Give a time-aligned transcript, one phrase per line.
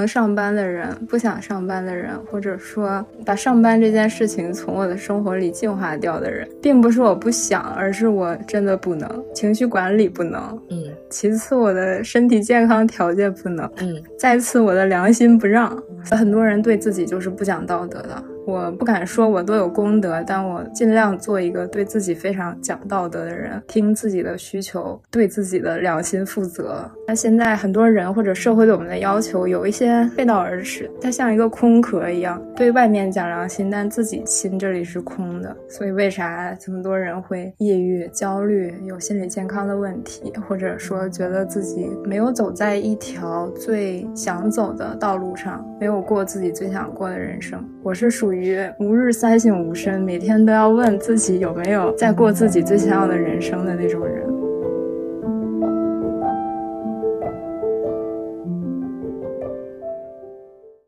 [0.00, 15.76] 能上班的人，不想上班的人，或者说把上班这件事情从我的生活里净化掉的人，并不是我不想，而是我真的不能，情绪管理不能，嗯，其次我的身体健康条件不能，嗯，再次我的良心不让，
[16.10, 18.22] 很多人对自己就是不讲道德的。
[18.46, 26.90] 我不敢说我多有功德，但我尽量做一个对自己非常讲道德的人，听自己的需求，对自己的良心负责。
[27.06, 35.54] 那现在很多人或者社会对我们的要求有一些背道而驰，它像一个空壳一样，对外面讲良心，但自己心这里是空的。
[35.68, 47.58] 所以为啥这么多人会抑郁、焦虑，有心理健康的问题，或者说我觉得自己没有走在一条最想走的道路上，没有过自己最想过的人生？
[47.82, 48.30] 我是属。
[48.34, 54.28] 于吾日三省吾身，每天都要问自己有没有在过自己最想要的人生的那种人。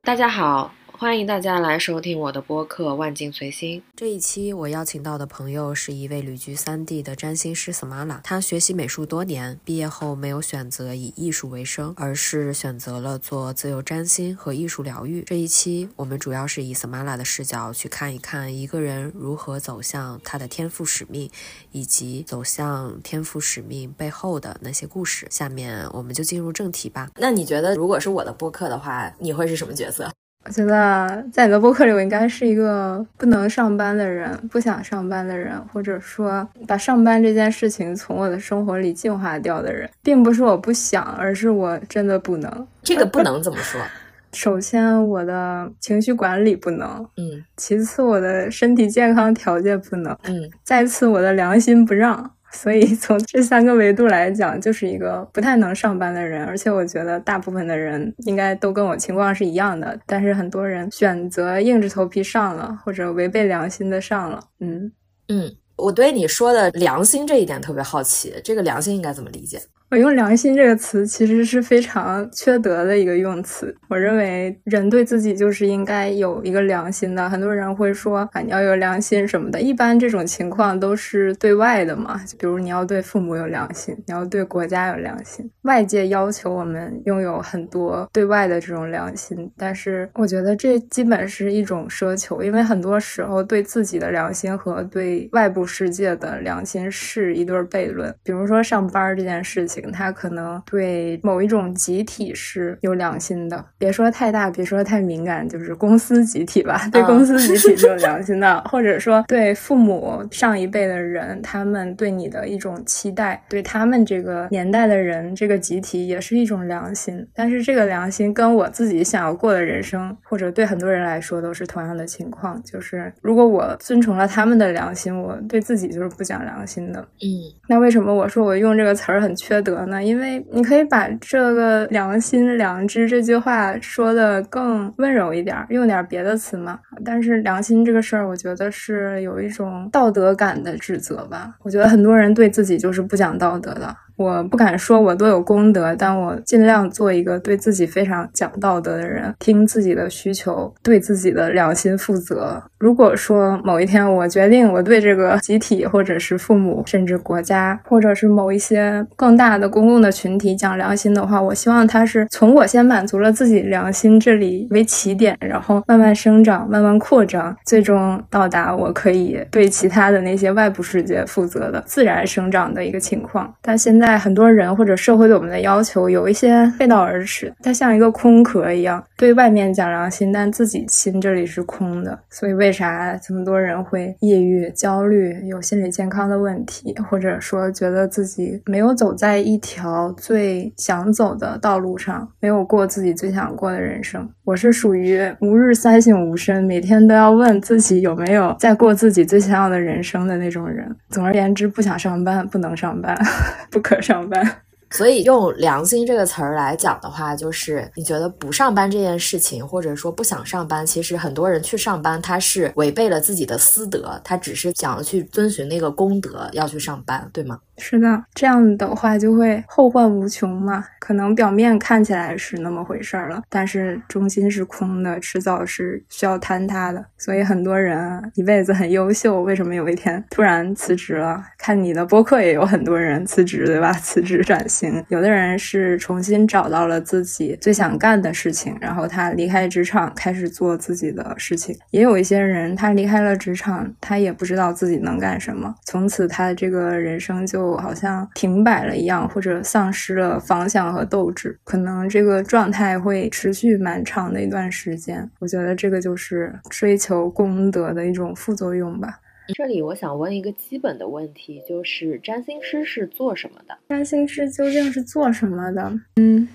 [0.03, 0.71] 大家好。
[1.03, 3.81] 欢迎大家来收听我的播客《万境随心》。
[3.97, 8.21] 这一期我邀请到的朋友是一位旅居三地的占星师 Samala。
[8.23, 15.23] 他学习美术多年，毕业后没有选择以艺术为生，而是选择了做自由占星和艺术疗愈。
[15.23, 21.29] 这一期我们主要是以 Samala 的视角去看一看一个人如何走向他的天赋使命，
[21.73, 25.27] 以及走向天赋使命背后的那些故事。
[25.29, 27.11] 下面我们就进入正题吧。
[27.17, 30.09] 那你觉得，如果是我的播客的话，你会是什么角色？
[30.45, 42.69] 我觉得在你的播客里，我应该是一个不能上班的人，不想上班的人，或者说把上班这件事情从我的生活里净化掉的人，并不是我不想，而是我真的不能。
[42.83, 43.81] 这个不能怎么说？
[44.33, 52.31] 首先，我的情绪管理不能，嗯；其次，我的身体健康条件不能，嗯；再次，我的良心不让。
[52.53, 59.99] 所以从这三个维度来讲，就是一个不太能上班的人，而且我觉得大部分的人应该都跟我情况是一样的。
[60.07, 64.43] 但是很多人选择硬着头皮上了，或者违背良心的上了。
[64.61, 64.93] 嗯
[65.29, 69.61] 嗯，我对你说的良心这一点特别好奇，这个良心应该怎么理解？
[69.93, 73.77] 我用“良心”这个词其实是非常缺德的一个用词。
[73.91, 77.29] 我认为人对自己就是应该有一个良心的。
[77.29, 79.61] 很多人会说啊，你要有良心什么的。
[79.61, 85.47] 一般这种情况都是对外的嘛，就比如你要对父母有良心，你要对国家有良心。
[85.65, 98.11] 外界要求我们拥有很多对外的这种良心，但是我觉得这基本是一种奢求，因为很多时候对自己的良心和对外部世界的良心是一对悖论。
[98.25, 99.82] 比如说上班这件事情。
[99.91, 117.27] 他可能对某一种集体是有良心的，别说太大，别说太敏感，就是公司集体吧，对公司集体是有 良心的，或者说对父母上一辈的人，他们对你的一种期待，对他们这个年代的人，这个集体也是一种良心。
[117.35, 127.01] 但是这个良心跟我自己想要过的人生，或者对很多人来说都是同样的情况，就是如果我遵从了他们的良心，我对自己就是不讲良心的。
[127.01, 127.27] 嗯，
[127.69, 129.72] 那为什么我说我用这个词儿很缺德？
[130.03, 136.79] 因为你可以把这个良心、良知这句话说的更温柔一点，用点别的词嘛。
[137.05, 141.55] 但是良心这个事儿，我觉得是有一种道德感的指责吧。
[141.63, 143.97] 我觉得很多人对自己就是不讲道德的。
[144.23, 152.63] 我不敢说我多有功德，但我尽量做一个对自己非常讲道德的人，听自己的需求，对自己的良心负责。
[152.79, 173.53] 如果说某一天我决定我对这个集体，或者是父母，甚至国家，或者是某一些更大的公共的群体讲良心的话，我希望他是从我先满足了自己良心这里为起点，然后慢慢生长，慢慢扩张，最终到达我可以对其他的那些外部世界负责的自然生长的一个情况。
[173.61, 174.12] 但现在。
[174.13, 182.19] 在很多人或者社会对我们的要求有一些背道而驰，它像一个空壳一样，对外面讲良心，但自己心这里是空的。
[182.29, 194.29] 所以为啥这么多人会抑郁、焦虑，有心理健康的问题，或者说觉得自己没有走在一条最想走的道路上，没有过自己最想过的人生？
[194.45, 200.95] 我是属于吾日三省吾身，每天都要问自己有没有在过自己最想要的人生的那种人。
[201.09, 203.17] 总而言之，不想上班，不能上班，
[203.73, 203.92] 不可。
[204.01, 204.63] 上班，
[204.93, 217.59] 所以用良心这个词儿来讲的话，就是你觉得不上班这件事情，或者说不想上班，其实很多人去上班，他是违背了自己的私德，他只是想要去遵循那个公德要去上班，对吗？
[217.85, 220.85] 是的，这样的话就会后患无穷嘛。
[221.01, 227.05] 可能表面看起来是那么回事儿了，但是中心是空的，迟早是需要坍塌的。
[227.19, 231.43] 所以很多人一辈子很优秀，为什么有一天突然辞职了？
[231.59, 233.93] 看你的播客也有很多人辞职，对吧？
[233.95, 241.77] 辞职转型，有的人是重新找到了自己最想干的事情，然后他离开职场，开始做自己的事情。
[241.91, 255.29] 也有一些人，他离开了职场，他也不知道自己能干什么，从此他的这个人生就好像停摆了一样，或者丧失了方向和斗志，可能这个状态会持续蛮长的一段时间。
[255.39, 259.19] 我觉得这个就是追求功德的一种副作用吧。
[259.55, 263.77] 这里我想问一个基本的问题，就是占星师是做什么的？
[263.89, 265.93] 占星师究竟是做什么的？
[266.17, 266.49] 嗯，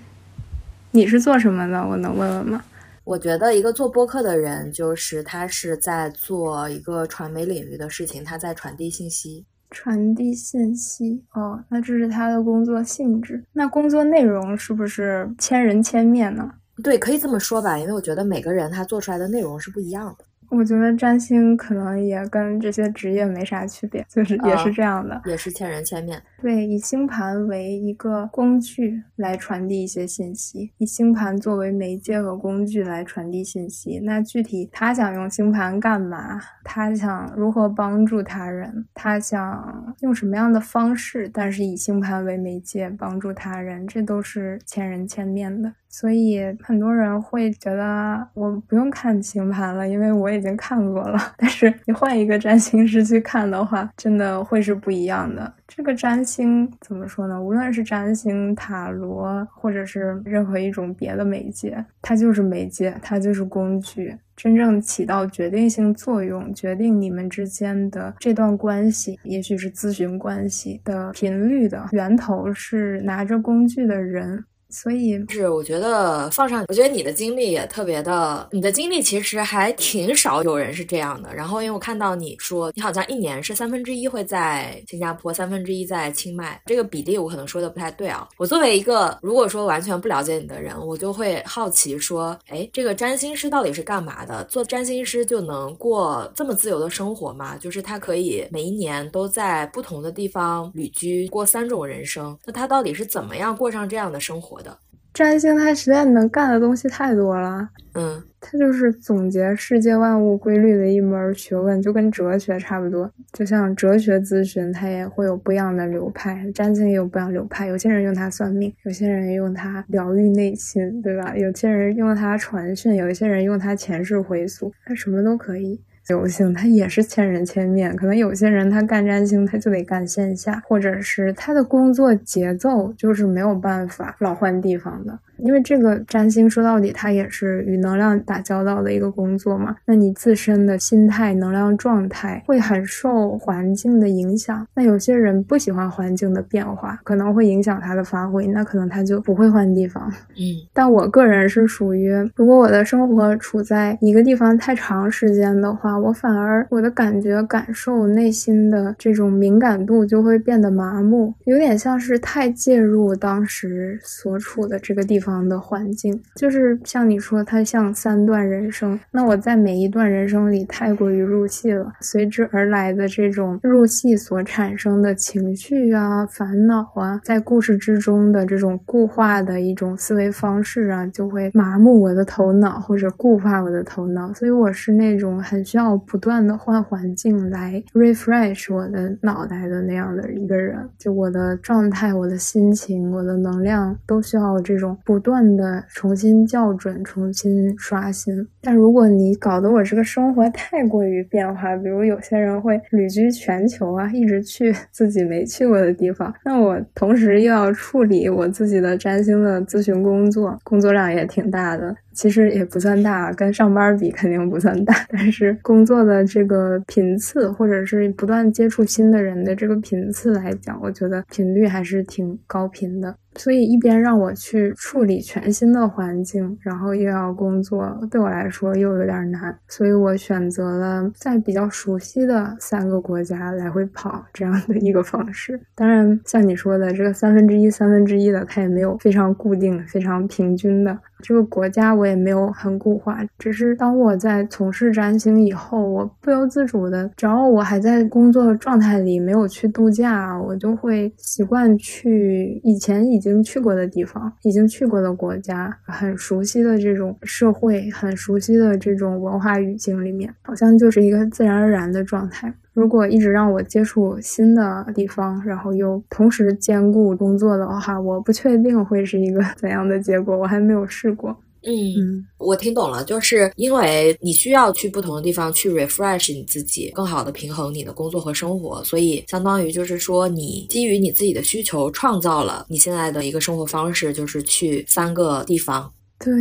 [0.90, 1.86] 你是做什么的？
[1.86, 2.64] 我能问问吗？
[3.04, 9.46] 我觉得一个做播客的人，就是他是在做一个传媒领域的事情，他在传递信息。
[9.70, 13.44] 传递信息哦，那这是他的工作性质。
[13.52, 16.50] 那工作内容是不是千人千面呢？
[16.82, 20.24] 对，可以这么说吧，因为我觉得每个人他做出来的内容是不一样的。
[20.50, 26.22] 我觉得占星可能也跟这些职业没啥区别，就是也是这样的，也是千人千面。
[26.40, 33.98] 对，以星盘为一个工具来传递一些信息，以星盘作为媒介和工具来传递信息。
[34.04, 36.40] 那具体他想用星盘干嘛？
[36.62, 38.86] 他想如何帮助他人？
[38.94, 41.28] 他想用什么样的方式？
[41.28, 45.72] 但是以星盘为媒介帮助他人，这都是千人千面的。
[45.88, 51.18] 所以很多人会觉得我不用看星盘了，因为我已经看过了。
[51.36, 55.54] 但是你换一个占星师去看的话，真的会是不一样的。
[55.68, 57.40] 这个占星怎么说呢？
[57.40, 64.16] 无论是占星、塔罗，或者是任何一种别的媒介，它就是媒介，它就是工具。
[64.34, 74.44] 真正起到决定性作用，决定你们之间的这段关系，也许是咨询关系的频率的源头，是拿着工具的人。
[74.70, 81.34] 所以是，我觉得放上，我觉得你的经历也特别的，你的经历其实还挺少有人是这样的。
[81.34, 88.28] 然后，因为我看到你说，你好像一年是三分之一会在新加坡，三分之一在清迈，这个比例我可能说的不太对啊。
[88.36, 94.44] 我作为一个如果说完全不了解你的人，我就会好奇说，哎，这个占星师到底是干嘛的？
[94.44, 97.56] 做占星师就能过这么自由的生活吗？
[97.56, 102.38] 就是他可以每一年都在不同的地方旅居，过三种人生。
[102.44, 104.57] 那他到底是怎么样过上这样的生活？
[104.62, 104.78] 的
[105.14, 107.68] 占星，它实在能干的东西太多了。
[107.94, 113.10] 嗯，它就是总结世界万物规律的一门学问，就跟哲学差不多。
[113.32, 117.66] 就像哲学咨询，它也会有不一样的流派，占星也有不一样流派。
[117.66, 121.36] 有些人用它算命，有些人用它疗愈内心，对吧？
[121.36, 125.80] 有些人用它传讯，有一些人用它前世回溯，它什么都可以。
[126.08, 135.18] 流行它也是千人千面，可能有些人他干占星他就得干线下，或者是他的工作节奏就是没有办法老换地方的。
[135.44, 139.76] 因为这个占星说到底，它也是与能量打交道的一个工作嘛。
[139.86, 144.66] 那你自身的心态、能量状态会很受环境的影响。
[144.74, 150.12] 那有些人不喜欢环境的变化，可能会影响他的发挥，那可能他就不会换地方。
[150.36, 150.42] 嗯，
[150.72, 165.27] 但我个人是属于，如果我的生活处在一个地方太长时间的话，我反而我的感觉、感受、内心的这种敏感度就会变得麻木，有点像是太介入当时所处的这个地方。
[165.28, 168.98] 方的环境就是像你说，它像三段人生。
[169.10, 184.32] 那我在每一段人生里太过于入戏了，随之而来的这种入戏所产生的情绪啊、烦恼啊，在故事之中的这种固化的一种思维方式啊，就会麻木我的头脑或者固化我的头脑。
[184.32, 190.78] 所以我是那种很需要不断的换环境来 refresh 我的脑袋的那样的一个人。
[190.96, 195.17] 就我的状态、我的心情、我的能量都需要这种不。
[195.18, 198.46] 不断的重新校准、重新刷新。
[198.60, 211.96] 但如果你搞得我这个生活太过于变化，比如有些人会旅居全球啊，一直去自己没去过的地方，那我同时又要处理我自己的占星的咨询工作，工作量也挺大的。
[212.12, 223.14] 其实也不算大，跟上班比肯定不算大， 但是工作的这个频次，或者是不断接触新的人的这个频次来讲，我觉得频率还是挺高频的。
[223.38, 229.58] 所以一边让我去处理全新的环境，然后又要工作，对我来说又有点难。
[229.68, 235.60] 所以我选择了在比较熟悉的三个国家来回跑这样的一个方式。
[235.74, 240.98] 当然，像你说的这个三分之一、三分之一的，它也没有非常固定、非常平均的。
[241.20, 262.52] 这个国家我也没有很固化，只是当我在从事占星以后，我不由自主的，只要我还在工作状态里，没有去度假，我就会习惯去以前已经去过的地方，已经去过的国家，很熟悉的这种社会，很熟悉的这种文化语境里面，好像就是一个自然而然的状态。
[262.78, 270.38] 如果一直让我接触新的地方，然后又同时兼顾工作的话，我不确定会是一个 怎样的结果。
[270.38, 271.36] 我还没有试过。
[271.66, 285.92] 嗯，我听懂了，就是因为你需要去不同的地方去 refresh 你自己，更好的平衡你的工作和生活，所以相当于就是说，你基于你自己的需求，创造了你现在的一个生活方式，就是去三个地方。
[286.18, 286.32] 对。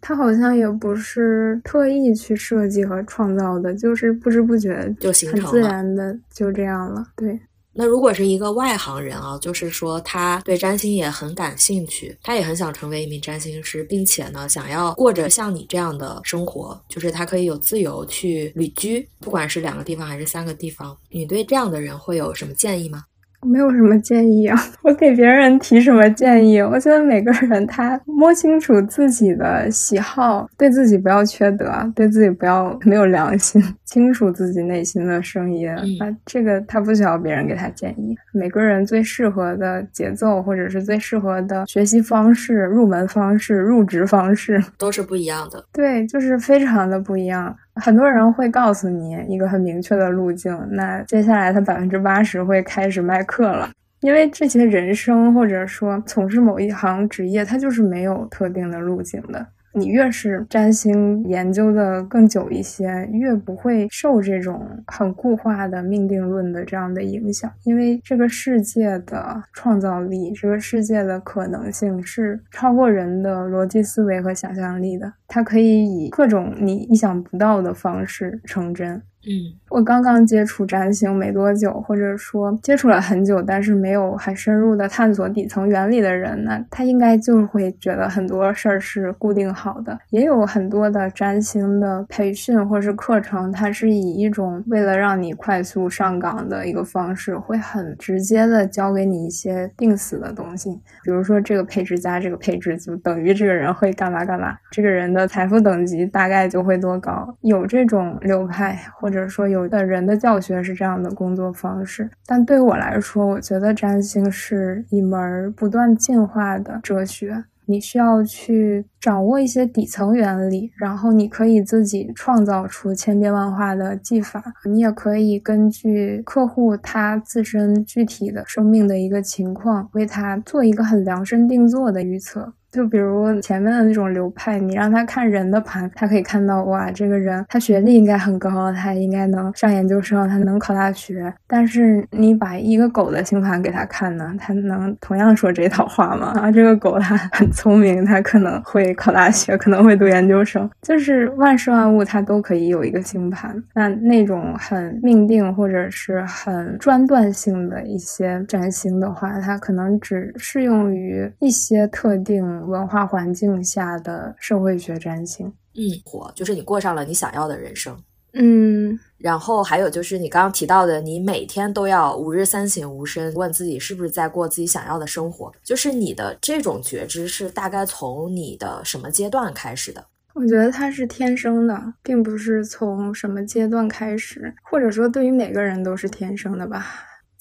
[0.00, 7.04] 他好像也不是特意去设计和创造的，就是不知不觉就形成了，自然的就这样了。
[7.16, 7.36] 对，
[7.72, 20.96] 那如果是一个外行人啊，就是说他对占星也很感兴趣，他也很想成为一名占星师，并且呢，想要过着像你这样的生活，就是他可以有自由去旅居，不管是两个地方还是三个地方。
[21.10, 23.02] 你对这样的人会有什么建议吗？
[23.46, 26.60] 没有什么建议啊， 我给别人提什么建议？
[26.60, 35.82] 我觉得每个人他摸清楚自己的喜好，对自己不要缺德，对自己不要没有良心，清楚自己内心的声音啊，
[36.26, 38.16] 这个他不需要别人给他建议。
[38.32, 45.64] 每个人最适合的节奏，或者是最适合的学习方式、入门方式、入职方式，都是不一样的。
[45.72, 47.56] 对，就是非常的不一样。
[47.80, 53.70] 很多人会告诉你一个很明确的路径，那接下来他百分之八十会开始卖课了，
[54.00, 59.46] 因为这些人生或者说从事某一行职业，它就是没有特定的路径的。
[59.72, 79.00] 你越是占星研究的更久一些，越不会受这种很固化的命定论的这样的影响，因为这个世界的创造力，这个世界的可能性是超过人的逻辑思维和想象力的，它可以以各种你意想不到的方式成真。
[79.26, 89.98] 嗯，我刚刚接触占星没多久，或者说接触了很久，但是没有很深入的探索底层原理的人呢，他应该就会觉得很多事儿是固定好的。
[90.10, 100.70] 也有很多的占星的培训或是课程，它是以一种为了让你快速上岗的一个方式，会很直接的教给你一些定死的东西，
[101.02, 109.07] 比如说这个配置加这个配置就等于这个人会干嘛干嘛，这个人的财富等级大概就会多高，有这种流派或。
[109.08, 117.44] 或者说，有的人的教学是这样的工作方式，但对我来说，我觉得占星是一门不断进化的哲学。
[117.64, 124.42] 你需要去掌握一些底层原理，然后你可以自己创造出千变万化的技法。
[124.66, 132.52] 你也可以根据客户他自身具体的生命的一个情况，为他做一个很量身定做的预测。
[132.70, 141.32] 就比如前面的那种流派，你让他看人的盘，他可以看到哇，这个人他学历应该很高，他应该能上研究生，他能考大学。
[141.46, 146.34] 但是你把一个狗的星盘给他看呢，他能同样说这套话吗？
[146.38, 150.68] 啊，这个狗它很聪明，它可能会考大学，可能会读研究生。
[150.82, 153.62] 就是万事万物它都可以有一个星盘。
[153.74, 162.57] 那那种很命定或者是很专断性的一些占星的话，它可能只适用于一些特定。
[162.66, 167.96] 文化环境下的社会学占星，嗯，活就是你过上了你想要的人生，
[168.32, 180.04] 嗯，然后还有就是你刚刚提到的，你每天都要五日三省吾身，问自己是不是在过自己想要的生活，就是你的这种觉知是大概从你的什么阶段开始的？
[180.34, 186.86] 我觉得它是天生的，并不是从什么阶段开始，或者说对于每个人都是天生的吧。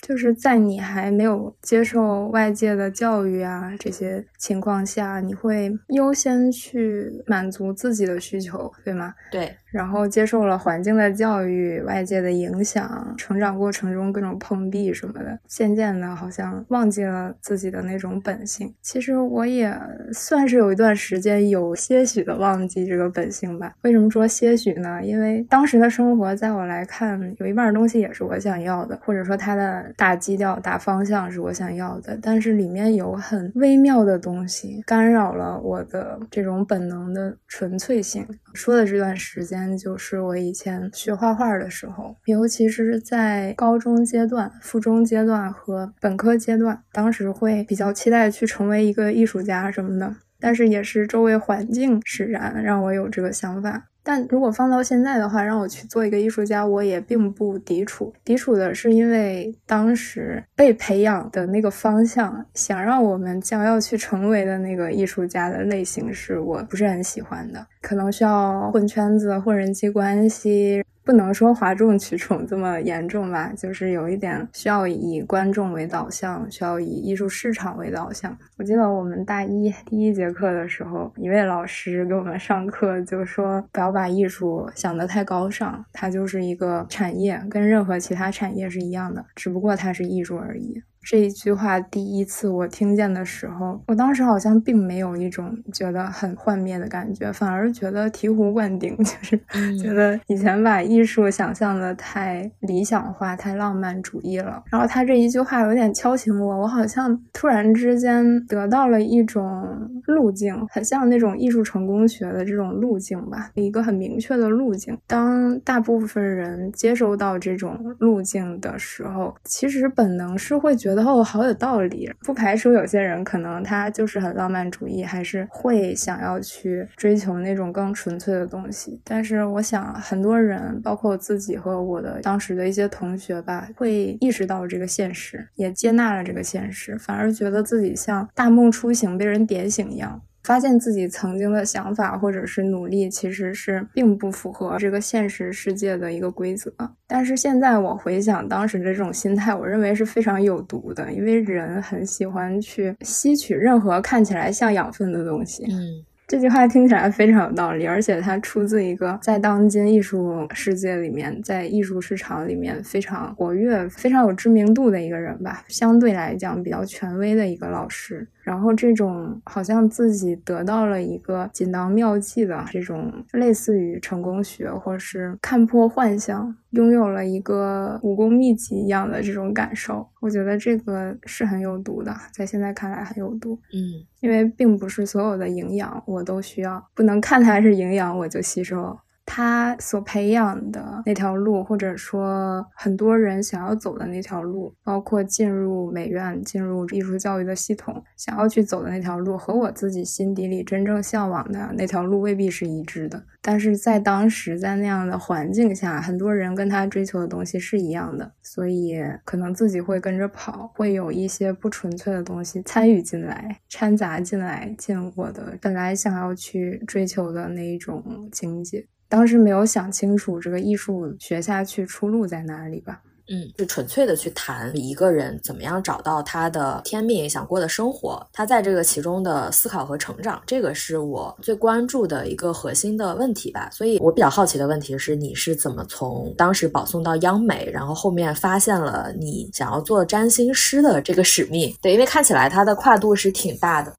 [0.07, 9.13] 就是在你还没有接受外界的教育啊这些情况下，你会优先去满足自己的需求，对吗？
[9.29, 9.53] 对。
[9.77, 18.73] 然后接受了环境的教育、外界的影响，成长过程中各种碰壁什么的，渐渐的好像忘记了自己的那种本性。
[18.81, 19.71] 其实我也
[20.11, 23.71] 算是有一段时间有些许的忘记这个本性吧。
[23.83, 24.99] 为什么说些许呢？
[25.03, 38.25] 因为当时的生活在我来看，有一半东西也是我想要的，或者说它的大基调、大方向是我想要的，但是里面有很微妙的东西干扰了我的这种本能的纯粹性。
[38.57, 39.77] 说的这段时间。
[39.77, 50.15] 就是我以前学画画的时候，尤其是在高中阶段、附中阶段和本科阶段，当时会比较期待去成为一个艺术家什么的。
[50.39, 53.85] 但是也是周围环境使然，让我有这个想法。
[54.03, 58.13] 但如果放到现在的话，让我去做一个艺术家，我也并不抵触。
[58.23, 70.83] 抵触的是因为当时被培养的那个方向，想让我们将要去成为的那个艺术家的类型，是我不是很喜欢的，可能需要混圈子、混人际关系。
[71.05, 78.37] 不能说哗众取宠这么严重吧，就是有一点需要以观众为导向，需要以艺术市场为导向。
[78.57, 90.83] 我记得我们大一第一节课的时候，一位老师给我们上课就说，不要把艺术想得太高尚，它就是一个产业，跟任何其他产业是一样的，只不过它是艺术而已。
[91.09, 99.39] 这一句话第一次我听见的时候，我当时好像并没有一种觉得很幻灭的感觉，反而觉得醍醐灌顶， 就是
[99.81, 104.61] 觉得以前把艺术想象的太理想化、太浪漫主义了。
[104.69, 109.65] 然后他这一句话有点敲醒我，我好像突然之间得到了一种
[110.07, 114.97] 路径，很像那种艺术成功学的这种路径吧，一个很明确的路径。
[115.07, 120.96] 当大部分人接收到这种路径的时候，其实本能是会觉得。
[120.97, 128.99] 然后好有道理，不排除有些人可能他就是很浪漫主义，还是会想要去追求那种更纯粹的东西。
[129.03, 140.21] 但是我想，很多人，包括我自己和我的当时的一些同学吧，会意识到这个现实，也接纳了这个现实，反而觉得自己像大梦初醒，被人点醒一样。
[140.47, 146.71] 发现自己曾经的想法或者是努力，其实是并不符合这个现实世界的一个规则。
[147.05, 155.65] 但是现在我回想当时的这种心态，我认为是非常有毒的，因为人很喜欢去吸取任何看起来像养分的东西。
[155.65, 156.05] 嗯。
[156.29, 168.27] 这句话听起来非常有道理，而且它出自一个在当今艺术世界里面，在艺术市场里面非常活跃、非常有知名度的一个人吧，相对来讲比较权威的一个老师。
[168.47, 183.59] 然后这种好像自己得到了一个锦囊妙计的这种类似于成功学，或是看破幻象，拥有了一个武功秘籍一样的这种感受，我觉得这个是很有毒的，在现在看来很有毒。
[183.73, 188.97] 嗯，因为并不是所有的营养我都需要，不能看它是营养我就吸收。
[189.29, 203.21] 他所培养的那条路，或者说很多人想要走的那条路，包括进入美院、进入艺术教育的系统，想要去走的那条路，和我自己心底里真正向往的那条路未必是一致的。
[203.41, 218.87] 但是在当时，在那样的环境下，很多人跟他追求的东西是一样的，所以可能自己会跟着跑，会有一些不纯粹的东西参与进来、掺杂进来，进我的本来想要去追求的那一种境界。
[219.09, 223.01] 当时没有想清楚这个艺术学下去出路在哪里吧？
[223.29, 233.69] 嗯，就纯粹的去谈一个人怎么样找到他的天命，想过的生活，他在这个其中的思考和成长，这个是我最关注的一个核心的问题吧。
[233.69, 241.75] 所以我比较好奇的问题是，你是怎么从当时保送到央美，然后后面发现了你想要做占星师的这个使命？
[241.81, 243.93] 对，因为看起来它的跨度是挺大的。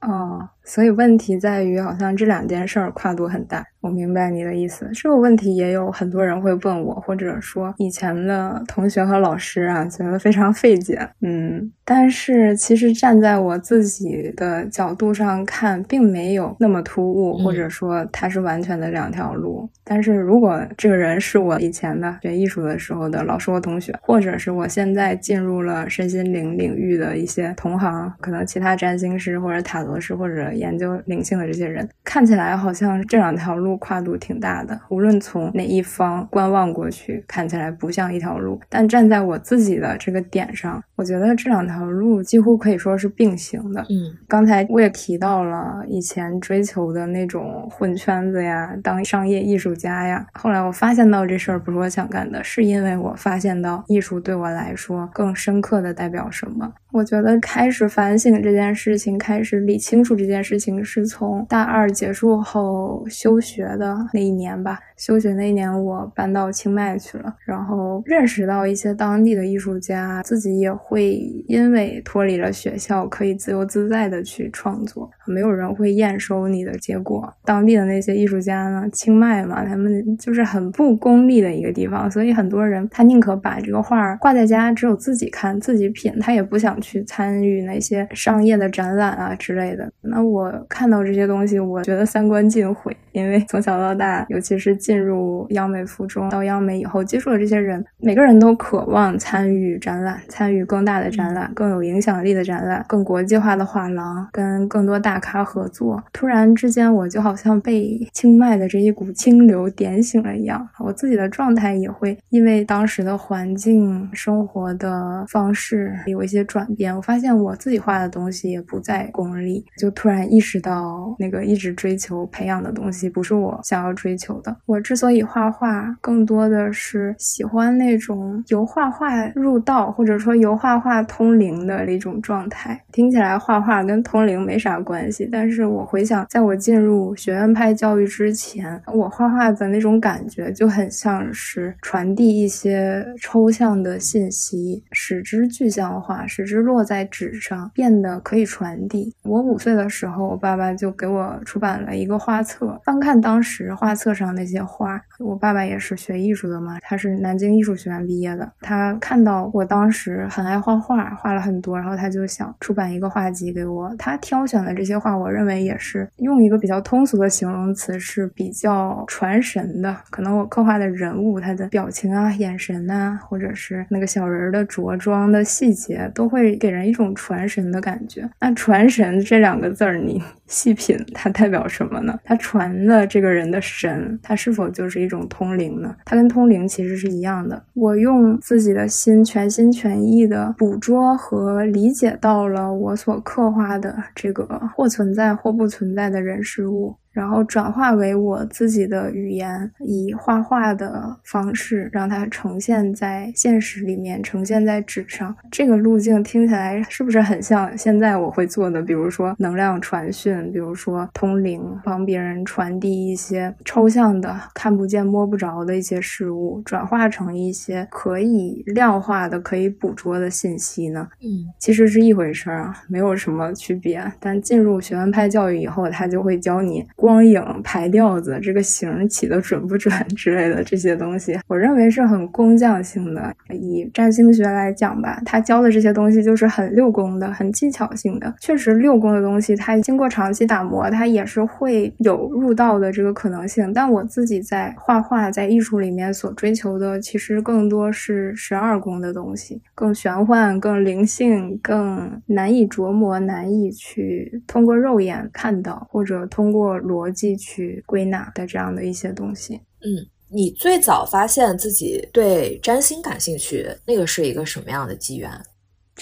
[0.00, 3.64] 哦，所以问题在于，好像这两件事儿跨度很大。
[3.80, 11.00] 我明白你的意思，这个问题也有很多人会问我，或者说以前的同学和老师啊，觉得非常费解。
[11.20, 19.68] 嗯，但是其实站在我自己的角度上看，并没有那么突兀，或者说它是完全的两条路。
[19.82, 33.72] 但是如果这个人是我以前的学艺术的时候的老师或同学，或者是我现在进入了身心灵领域的一些同行，可能其他占星师或者塔罗师或者研究灵性的这些人，看起来好像这两条路。
[33.82, 43.80] 跨度挺大的，无论从哪一方观望过去，看起来不像一条路，但站在我自己的这个点上，我觉得这两条路几乎可以说是并行的。
[43.88, 56.72] 嗯，刚才我也提到了以前追求的那种混圈子呀，当商业艺术家呀，后来我发现到这事儿不是我想干的，是因为我发现到艺术对我来说更深刻的代表什么。
[56.92, 64.78] 我觉得开始反省这件事情，开始理清楚这件事情，是从大二结束后休学的那一年吧。
[65.02, 71.14] 休学那一年，我搬到清迈去了，然后认识到一些当地的艺术家，自己也会
[71.48, 77.28] 因为脱离了学校，可以自由自在的去创作，没有人会验收你的结果。
[77.44, 89.92] 当地的那些艺术家呢，清迈嘛，他们就是很不功利的一个地方，所以很多人他宁可把这个画挂在家，只有自己看自己品，他也不想去参与那些商业的展览啊之类的。
[90.02, 106.02] 那我看到这些东西，我觉得三观尽毁，因为从小到大，尤其是进入央美附中到央美以后，接触的这些人，每个人都渴望参与展览，参与更大的展览，更有影响力的展览，更国际化的画廊，跟更多大咖合作。
[106.12, 116.94] 突然之间，我就好像被清迈的这一股清流点醒了一样，我自己的状态也会因为当时的环境、生活的方式有一些转变。
[116.94, 124.56] 我发现我自己画的东西也不再功利，就突然意识到那个一直追求培养的东西不是我想要追求的。
[124.66, 132.78] 我之所以画画，更多的是喜欢那种由画画入道，或者说由画画通灵的一种状态。
[132.92, 149.14] 听起来画画跟通灵没啥关系，但是我回想，在我进入学院派教育之前，我画画的那种感觉就很像是传递一些抽象的信息，使之具象化，使之落在纸上，变得可以传递。
[149.22, 155.00] 我五岁的时候，我爸爸就给我出版了一个画册，翻看当时画册上那些画。
[155.18, 163.94] 我爸爸也是学艺术的嘛，他是南京艺术学院毕业的，他看到我当时很爱画画，画了很多，然后他就想出版一个画集给我。
[163.98, 169.96] 他挑选的这些画，我认为也是用一个比较通俗的形容词，是比较传神的。
[170.10, 178.28] 可能我刻画的人物，他的表情啊、眼神呐，或者是那个小人的着装的细节，都会给人一种传神的感觉。
[178.40, 182.16] 那“传神”这两个字儿，你细品，它代表什么呢？
[182.22, 185.96] 它传的这个人的神，它是否就是一种通灵呢？
[186.04, 187.60] 它跟通灵其实是一样的。
[187.72, 194.44] 我用自己的心全心全意的捕捉和理解到了我所刻画的这个
[194.76, 196.94] 或存在或不存在的人事物。
[197.12, 205.34] 然后转化为我自己的语言，以画画的方式让它呈现在现实里面，呈现在纸上。
[205.50, 208.82] 这个路径听起来是不是很像现在我会做的？
[208.82, 221.06] 比如说能量传讯，比如说通灵，帮别人传递一些抽象的、看不见、摸不着的一些事物，转化成一些可以量化的、可以捕捉的信息呢？
[221.20, 224.02] 嗯，其实是一回事儿啊，没有什么区别。
[224.18, 226.86] 但进入学院派教育以后，他就会教你。
[227.02, 233.34] 光影排调子，这个形起的准不准之类的这些东西，我认为是很工匠性的。
[233.52, 238.32] 以占星学来讲吧，他教的这些东西就是很六宫的、很技巧性的。
[238.38, 243.72] 确实，六宫的东西，它经过长期打磨，它也是会有入道的这个可能性。
[243.72, 256.78] 但我自己在画画、在艺术里面所追求的，其实更多是十二宫的东西，更玄幻、更灵性、更难以琢磨、难以去通过肉眼看到，或者通过。
[256.92, 259.54] 逻辑去归纳的这样的一些东西。
[259.80, 265.30] 嗯，你最早发现自己对占星感兴趣，那个是一个什么样的机缘？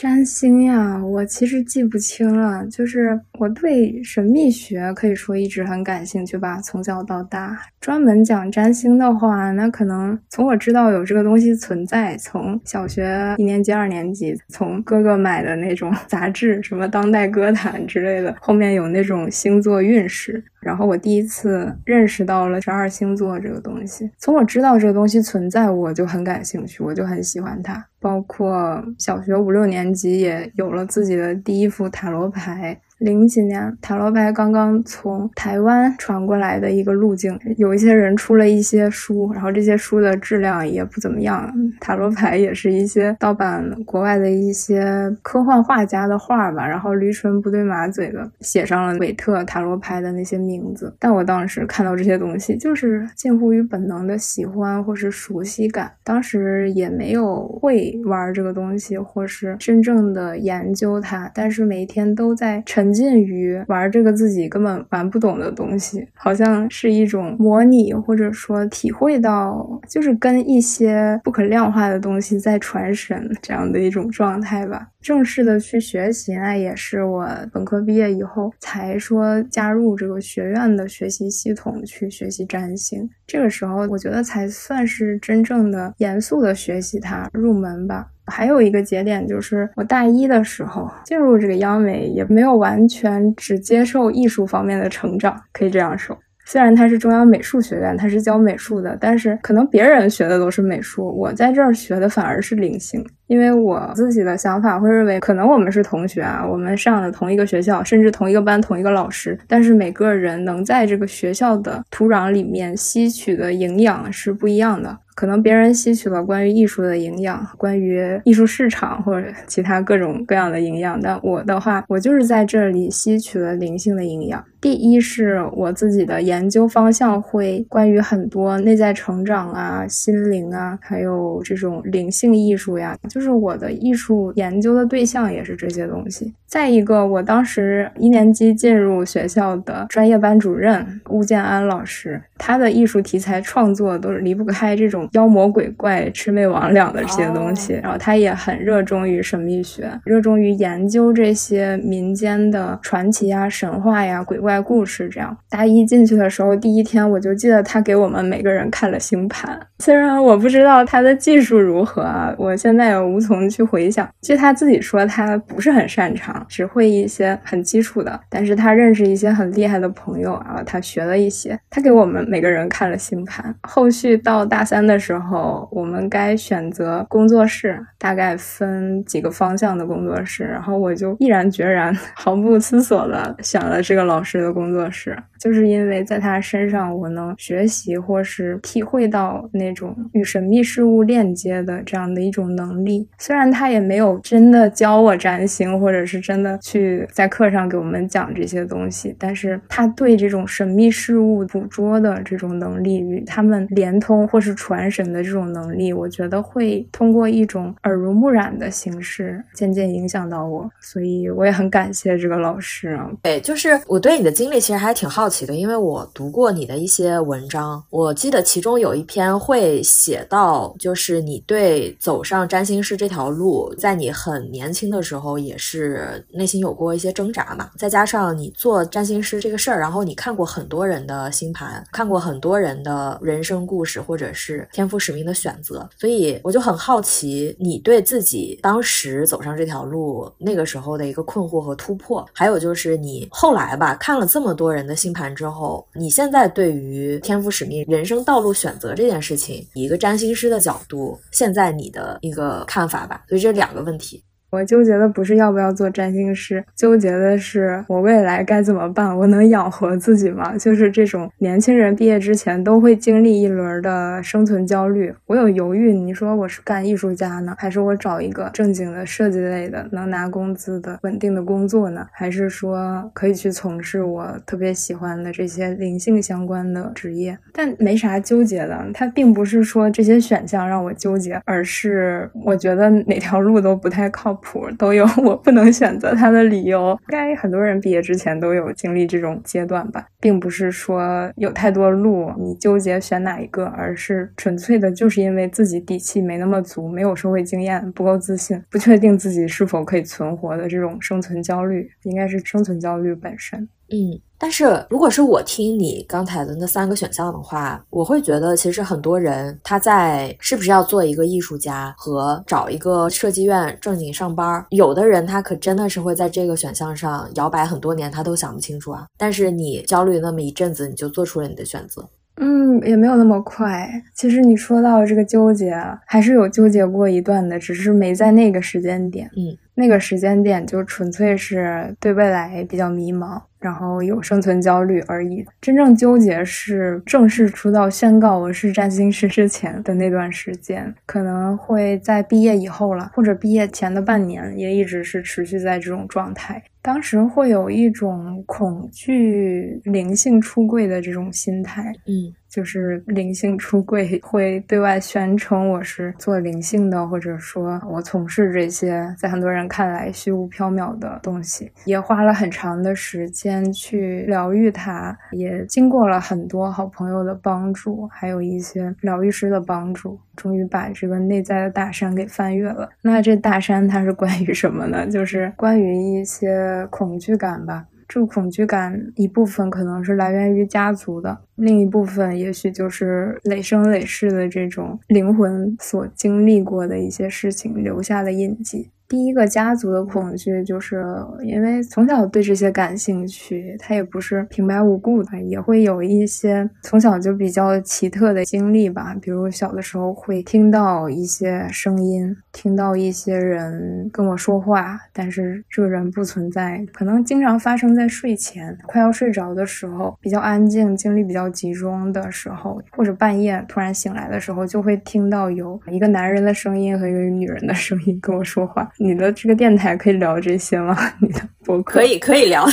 [0.00, 2.66] 占星呀，我其实记不清了。
[2.68, 7.54] 就是我对神秘学可以说一直很感兴趣吧，从小到大。
[7.82, 20.42] 专门讲占星的话，那可能从我知道有这个东西存在，从小学一年级、二年级，从哥哥买的那种 杂志，什么《当代歌坛》之类的，后面有那种星座运势。
[20.60, 24.10] 然后我第一次认识到了十二星座这个东西。
[24.16, 27.86] 从我知道这个东西存在，我就很感兴趣，我就很喜欢它。
[28.00, 32.80] 包括小学五六年级也有了自己的第一副塔罗牌。
[33.00, 41.50] 零几年，塔罗牌刚刚从台湾传过来的一个路径，有一些人出了一些书，然后这些书的质量也不怎么样。
[41.80, 50.94] 塔罗牌也是一些盗版国外的一些科幻画家的画吧，然后驴唇不对马嘴的写上了韦特塔罗牌的那些名字。
[50.98, 62.89] 但我当时看到这些东西，就是近乎于本能的喜欢或是熟悉感，当时也没有会玩这个东西，或是真正的研究它，但是每天都在沉。
[62.90, 74.88] 沉浸于玩这个自己根本玩不懂的东西，好像是一种模拟，或者说体会到，就是跟一些不可量化的东西在传神这样的一种状态吧。
[75.00, 83.08] 正式的去学习，那也是我本科毕业以后才说加入这个学院的学习系统去学习占星。
[83.26, 88.06] 这个时候，我觉得才算是真正的严肃的学习它入门吧。
[88.26, 96.16] 还有一个节点就是我大一的时候进入这个央美，也没有完全只接受艺术方面的成长，可以这样说。
[96.46, 103.04] 虽然它是中央美术学院，它是教美术的，但是可能别人学的都是美术，我在这儿学的反而是灵性。
[103.30, 114.98] 因为我自己的想法会认为，可能我们是同学啊，我们上的同一个学校，甚至同一个班、同一个老师，但是每个人能在这个学校的土壤里面吸取的营养是不一样的。
[115.20, 124.42] 可能别人吸取了关于艺术的营养，关于艺术市场或者其他各种各样的营养，但我的话，我就是在这里吸取了灵性的营养。
[124.62, 136.32] 第一是我自己的研究方向会关于很多内在成长啊、心灵啊，还有这种灵性艺术呀，就是我的艺术研究的对象也是这些东西。
[136.50, 154.60] 再一个，我当时一年级进入学校的专业班主任吴建安老师，他的艺术题材创作都是离不开这种妖魔鬼怪、魑魅魍魉的这些东西，然后他也很热衷于神秘学，热衷于研究这些民间的传奇呀、神话呀、鬼怪。
[154.60, 159.58] 故事这样，大一进去的时候，第一天我就记得他给我们每个人看了星盘。
[159.78, 164.08] 虽然我不知道他的技术如何啊，我现在也无从去回想。
[164.20, 168.18] 据他自己说，他不是很擅长，只会一些很基础的。
[168.28, 171.58] 但是他认识一些很厉害的朋友啊，他学了一些。
[171.68, 173.54] 他给我们每个人看了星盘。
[173.62, 180.44] 后续到大三的时候，我们该选择工作室，大概分几个方向的工作室。
[180.44, 184.40] 然后我就毅然决然、 毫不思索的选了这个老师。
[184.40, 193.06] 的工作室，就是因为在他身上，我能学习或是体会到那种与神秘事物链接的这样的一种能力。
[193.18, 210.70] 虽然他也没有真的教我占星，或者是真的去在课上给我们讲这些东西，但是他对这种神秘事物捕捉的这种能力，与他们连通或是传神的这种能力，我觉得会通过一种耳濡目染的形式，渐渐影响到我。
[210.80, 213.10] 所以我也很感谢这个老师啊。
[213.22, 214.30] 对，就是我对你的。
[214.30, 227.70] 经历其实还挺好奇的，因为我读过你的一些文章，我记得其中有一篇会写到，就是你对走上占星师这条路，在你很年轻的时候也是内心有过一些挣扎嘛。
[227.76, 244.20] 再加上你做占星师这个事儿，然后你看过很多人的星盘，看过很多人的人生故事或者是天赋使命的选择，所以我就很好奇你对自己当时走上这条路那个时候的一个困惑和突破，还有就是你后来吧看。
[244.20, 253.24] 了这么多人的星盘之后，你现在对于天赋使命、人生道路选择这件事情，以一个占星师的角度，现在你的一个看法吧。
[253.30, 254.22] 所以这两个问题。
[254.50, 259.16] 我纠结的不是要不要做占星师，纠结的是我未来该怎么办？
[259.16, 260.56] 我能养活自己吗？
[260.58, 265.14] 就是这种年轻人毕业之前都会经历一轮的生存焦虑。
[265.26, 272.04] 我有犹豫，你说我是干艺术家呢，还是我找一个正经的设计类的能拿工资的稳定的工作呢？
[272.10, 277.38] 还是说可以去从事我特别喜欢的这些灵性相关的职业？
[277.52, 284.39] 但没啥纠结的，它并不是说这些选项让我纠结，而是我觉得哪条路都不太靠。
[284.42, 303.68] 谱都有 我不能选择他的理由，应该很多人毕业之前都有经历这种阶段吧，并不是说有太多路你纠结选哪一个，而是纯粹的就是因为自己底气没那么足，没有社会经验，不够自信，不确定自己是否可以存活的这种生存焦虑，应该是生存焦虑本身。
[303.90, 304.20] 嗯。
[304.42, 319.04] 但是，如果是我听你刚才的那三个选项的话，我会觉得其实很多人他在是不是要做一个艺术家和找一个设计院正经上班，有的人他可真的是会在这个选项上摇摆很多年，他都想不清楚啊。
[319.18, 322.08] 但是你焦虑那么一阵子，你就做出了你的选择。
[322.40, 323.88] 嗯，也没有那么快。
[324.14, 325.76] 其实你说到这个纠结，
[326.06, 329.30] 还是有纠结过一段的，只是没在那个时间点。
[329.36, 333.40] 嗯，那个时间点就纯粹是对未来比较迷茫。
[333.60, 346.62] 然后有生存焦虑而已，真正纠结是正式出道宣告我是占星师之前的那段时间，可能会在毕业以后了，或者毕业前的半年，也一直是持续在这种状态。
[346.82, 352.34] 当时会有一种恐惧灵性出柜的这种心态，嗯。
[352.50, 372.90] 就是灵性出柜，会对外宣称我是做灵性的，或者说我从事这些在很多人看来虚无缥缈的东西，也花了很长的时间去疗愈它，也经过了很多好朋友的帮助，还有一些疗愈师的帮助，终于把这个内在的大山给翻越了。
[373.02, 375.06] 那这大山它是关于什么呢？
[375.06, 377.86] 就是关于一些恐惧感吧。
[378.12, 388.90] 这个恐惧感一部分可能是来源于家族的，另一部分也许就是累生累世的这种灵魂所经历过的一些事情留下的印记。
[389.10, 391.04] 第一个家族的恐惧，就是
[391.42, 399.16] 因为从小对这些感兴趣，他也不是平白无故的，也会有一些从小就比较奇特的经历吧。
[399.20, 418.88] 比如小的时候会听到一些声音，听到一些人跟我说话，但是这个人不存在，可能经常发生在睡前，快要睡着的时候，比较安静，精力比较集中的时候，或者半夜突然醒来的时候，就会听到有一个男人的声音和一个女人的声音跟我说话。
[419.02, 420.94] 你的这个电台可以聊这些吗？
[421.20, 422.64] 你的博客可以可以聊。